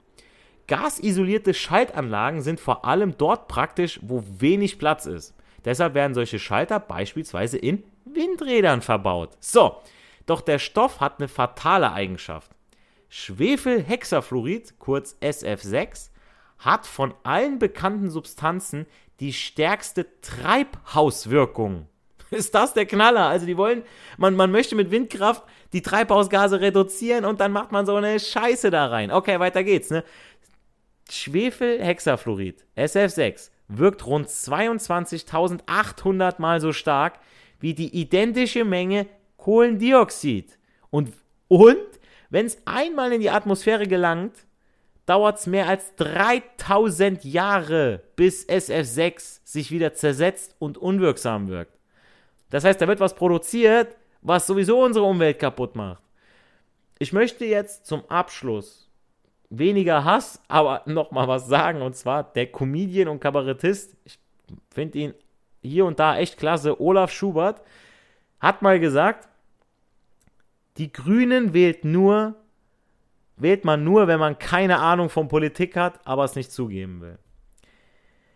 Gasisolierte 0.68 1.54
Schaltanlagen 1.54 2.40
sind 2.40 2.58
vor 2.58 2.84
allem 2.84 3.16
dort 3.18 3.46
praktisch, 3.46 4.00
wo 4.02 4.24
wenig 4.38 4.78
Platz 4.78 5.06
ist. 5.06 5.34
Deshalb 5.64 5.94
werden 5.94 6.14
solche 6.14 6.38
Schalter 6.38 6.80
beispielsweise 6.80 7.58
in 7.58 7.84
Windrädern 8.04 8.82
verbaut. 8.82 9.36
So, 9.40 9.76
doch 10.26 10.40
der 10.40 10.58
Stoff 10.58 11.00
hat 11.00 11.18
eine 11.18 11.28
fatale 11.28 11.92
Eigenschaft. 11.92 12.50
Schwefelhexafluorid, 13.08 14.78
kurz 14.78 15.16
SF6, 15.20 16.10
hat 16.58 16.86
von 16.86 17.14
allen 17.22 17.58
bekannten 17.58 18.10
Substanzen 18.10 18.86
die 19.20 19.32
stärkste 19.32 20.06
Treibhauswirkung. 20.20 21.86
Ist 22.30 22.54
das 22.54 22.74
der 22.74 22.84
Knaller? 22.86 23.26
Also 23.26 23.46
die 23.46 23.56
wollen, 23.56 23.82
man, 24.18 24.34
man 24.34 24.50
möchte 24.50 24.74
mit 24.74 24.90
Windkraft 24.90 25.44
die 25.72 25.80
Treibhausgase 25.82 26.60
reduzieren 26.60 27.24
und 27.24 27.40
dann 27.40 27.52
macht 27.52 27.72
man 27.72 27.86
so 27.86 27.96
eine 27.96 28.20
Scheiße 28.20 28.70
da 28.70 28.86
rein. 28.86 29.10
Okay, 29.10 29.40
weiter 29.40 29.64
geht's. 29.64 29.90
Ne? 29.90 30.04
Schwefelhexafluorid, 31.08 32.66
SF6, 32.76 33.50
wirkt 33.68 34.04
rund 34.06 34.28
22.800 34.28 36.40
Mal 36.40 36.60
so 36.60 36.72
stark 36.72 37.18
wie 37.60 37.74
die 37.74 37.96
identische 37.96 38.64
Menge 38.64 39.06
Kohlendioxid. 39.36 40.58
Und, 40.90 41.12
und 41.48 41.76
wenn 42.30 42.46
es 42.46 42.58
einmal 42.64 43.12
in 43.12 43.20
die 43.20 43.30
Atmosphäre 43.30 43.86
gelangt, 43.86 44.34
dauert 45.06 45.38
es 45.38 45.46
mehr 45.46 45.68
als 45.68 45.94
3000 45.96 47.24
Jahre, 47.24 48.02
bis 48.16 48.46
SF6 48.48 49.40
sich 49.44 49.70
wieder 49.70 49.94
zersetzt 49.94 50.56
und 50.58 50.76
unwirksam 50.76 51.48
wirkt. 51.48 51.78
Das 52.50 52.64
heißt, 52.64 52.80
da 52.80 52.88
wird 52.88 53.00
was 53.00 53.14
produziert, 53.14 53.96
was 54.20 54.46
sowieso 54.46 54.82
unsere 54.82 55.04
Umwelt 55.04 55.38
kaputt 55.38 55.76
macht. 55.76 56.02
Ich 56.98 57.12
möchte 57.12 57.44
jetzt 57.44 57.86
zum 57.86 58.02
Abschluss 58.08 58.90
weniger 59.50 60.04
Hass, 60.04 60.40
aber 60.48 60.82
nochmal 60.86 61.28
was 61.28 61.46
sagen. 61.46 61.82
Und 61.82 61.94
zwar 61.94 62.24
der 62.24 62.46
Comedian 62.46 63.08
und 63.08 63.20
Kabarettist, 63.20 63.96
ich 64.04 64.18
finde 64.70 64.98
ihn 64.98 65.14
hier 65.62 65.84
und 65.84 65.98
da 65.98 66.18
echt 66.18 66.38
klasse, 66.38 66.80
Olaf 66.80 67.12
Schubert, 67.12 67.60
hat 68.40 68.62
mal 68.62 68.80
gesagt, 68.80 69.28
die 70.78 70.92
Grünen 70.92 71.54
wählt 71.54 71.84
nur, 71.84 72.34
wählt 73.36 73.64
man 73.64 73.84
nur, 73.84 74.08
wenn 74.08 74.20
man 74.20 74.38
keine 74.38 74.78
Ahnung 74.78 75.10
von 75.10 75.28
Politik 75.28 75.76
hat, 75.76 76.00
aber 76.04 76.24
es 76.24 76.36
nicht 76.36 76.52
zugeben 76.52 77.00
will. 77.00 77.18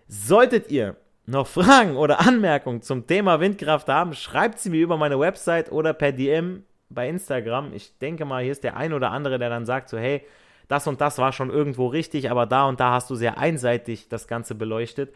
Solltet 0.08 0.70
ihr 0.70 0.96
noch 1.26 1.46
Fragen 1.46 1.96
oder 1.96 2.20
Anmerkungen 2.20 2.82
zum 2.82 3.06
Thema 3.06 3.40
Windkraft 3.40 3.88
haben, 3.88 4.14
schreibt 4.14 4.58
sie 4.58 4.70
mir 4.70 4.80
über 4.80 4.96
meine 4.96 5.18
Website 5.18 5.70
oder 5.70 5.92
per 5.92 6.12
DM 6.12 6.64
bei 6.88 7.08
Instagram. 7.08 7.72
Ich 7.72 7.98
denke 7.98 8.24
mal, 8.24 8.42
hier 8.42 8.52
ist 8.52 8.64
der 8.64 8.76
ein 8.76 8.92
oder 8.92 9.12
andere, 9.12 9.38
der 9.38 9.48
dann 9.48 9.64
sagt 9.64 9.88
so, 9.88 9.96
hey, 9.96 10.26
das 10.68 10.86
und 10.86 11.00
das 11.00 11.18
war 11.18 11.32
schon 11.32 11.50
irgendwo 11.50 11.86
richtig, 11.86 12.30
aber 12.30 12.46
da 12.46 12.68
und 12.68 12.80
da 12.80 12.92
hast 12.92 13.10
du 13.10 13.14
sehr 13.14 13.38
einseitig 13.38 14.08
das 14.08 14.28
Ganze 14.28 14.54
beleuchtet. 14.54 15.14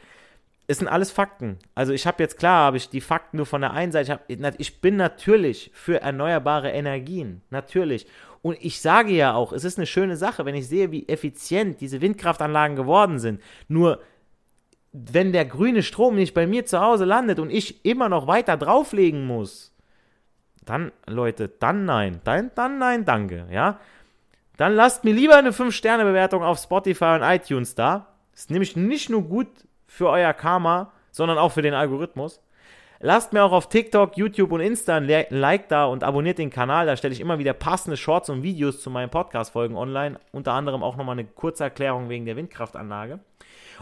Es 0.67 0.79
sind 0.79 0.89
alles 0.89 1.11
Fakten. 1.11 1.59
Also 1.75 1.93
ich 1.93 2.07
habe 2.07 2.23
jetzt 2.23 2.39
klar, 2.39 2.65
habe 2.67 2.79
ich 2.79 2.89
die 2.89 3.03
Fakten 3.03 3.37
nur 3.37 3.47
von 3.47 3.61
der 3.61 3.73
einen 3.73 3.93
Seite. 3.93 4.21
Ich, 4.29 4.41
hab, 4.41 4.61
ich 4.61 4.81
bin 4.81 4.97
natürlich 4.97 5.71
für 5.75 6.01
erneuerbare 6.01 6.71
Energien, 6.71 7.43
natürlich. 7.51 8.07
Und 8.41 8.59
ich 8.61 8.81
sage 8.81 9.13
ja 9.13 9.35
auch, 9.35 9.53
es 9.53 9.65
ist 9.65 9.79
eine 9.79 9.87
schöne 9.87 10.17
Sache, 10.17 10.45
wenn 10.45 10.55
ich 10.55 10.69
sehe, 10.69 10.91
wie 10.91 11.09
effizient 11.09 11.81
diese 11.81 12.01
Windkraftanlagen 12.01 12.77
geworden 12.77 13.19
sind. 13.19 13.41
Nur, 13.69 14.01
wenn 14.93 15.33
der 15.33 15.45
grüne 15.45 15.83
Strom 15.83 16.15
nicht 16.15 16.35
bei 16.35 16.47
mir 16.47 16.65
zu 16.67 16.81
Hause 16.81 17.05
landet 17.05 17.39
und 17.39 17.51
ich 17.51 17.85
immer 17.85 18.09
noch 18.09 18.27
weiter 18.27 18.57
drauflegen 18.57 19.27
muss, 19.27 19.75
dann, 20.65 20.93
Leute, 21.07 21.49
dann 21.49 21.85
nein. 21.85 22.21
Dann, 22.25 22.51
dann 22.55 22.79
nein, 22.79 23.05
danke, 23.05 23.47
ja. 23.51 23.81
Dann 24.57 24.75
lasst 24.75 25.05
mir 25.05 25.13
lieber 25.13 25.37
eine 25.37 25.51
5-Sterne-Bewertung 25.51 26.43
auf 26.43 26.59
Spotify 26.59 27.17
und 27.17 27.23
iTunes 27.23 27.75
da. 27.75 28.15
Ist 28.35 28.51
nämlich 28.51 28.77
nicht 28.77 29.11
nur 29.11 29.23
gut 29.23 29.49
für 29.95 30.09
euer 30.09 30.33
Karma, 30.33 30.91
sondern 31.13 31.39
auch 31.39 31.53
für 31.53 31.63
den 31.63 31.73
Algorithmus. 31.73 32.43
Lasst 32.99 33.33
mir 33.33 33.45
auch 33.45 33.53
auf 33.53 33.69
TikTok, 33.69 34.17
YouTube 34.17 34.51
und 34.51 34.61
Insta 34.61 34.97
ein 34.97 35.09
Like 35.31 35.69
da 35.69 35.85
und 35.85 36.03
abonniert 36.03 36.39
den 36.39 36.51
Kanal. 36.51 36.87
Da 36.87 36.97
stelle 36.97 37.15
ich 37.15 37.21
immer 37.21 37.39
wieder 37.39 37.53
passende 37.53 37.97
Shorts 37.97 38.29
und 38.29 38.43
Videos 38.43 38.81
zu 38.81 38.91
meinen 38.91 39.11
Podcast-Folgen 39.11 39.77
online. 39.77 40.19
Unter 40.33 40.53
anderem 40.53 40.83
auch 40.83 40.97
nochmal 40.97 41.19
eine 41.19 41.27
kurze 41.27 41.63
Erklärung 41.63 42.09
wegen 42.09 42.25
der 42.25 42.35
Windkraftanlage. 42.35 43.21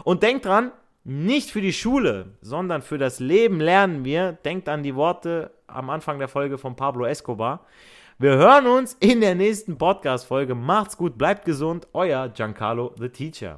Und 0.03 0.21
denkt 0.21 0.45
dran, 0.45 0.71
nicht 1.03 1.49
für 1.49 1.61
die 1.61 1.73
Schule, 1.73 2.37
sondern 2.41 2.83
für 2.83 2.99
das 2.99 3.19
Leben 3.19 3.59
lernen 3.59 4.05
wir. 4.05 4.33
Denkt 4.33 4.69
an 4.69 4.83
die 4.83 4.95
Worte 4.95 5.49
am 5.65 5.89
Anfang 5.89 6.19
der 6.19 6.27
Folge 6.27 6.59
von 6.59 6.75
Pablo 6.75 7.05
Escobar. 7.05 7.65
Wir 8.19 8.35
hören 8.35 8.67
uns 8.67 8.93
in 8.99 9.19
der 9.19 9.33
nächsten 9.33 9.79
Podcast-Folge. 9.79 10.53
Macht's 10.53 10.95
gut, 10.95 11.17
bleibt 11.17 11.45
gesund. 11.45 11.87
Euer 11.93 12.29
Giancarlo 12.29 12.93
the 12.99 13.09
Teacher. 13.09 13.57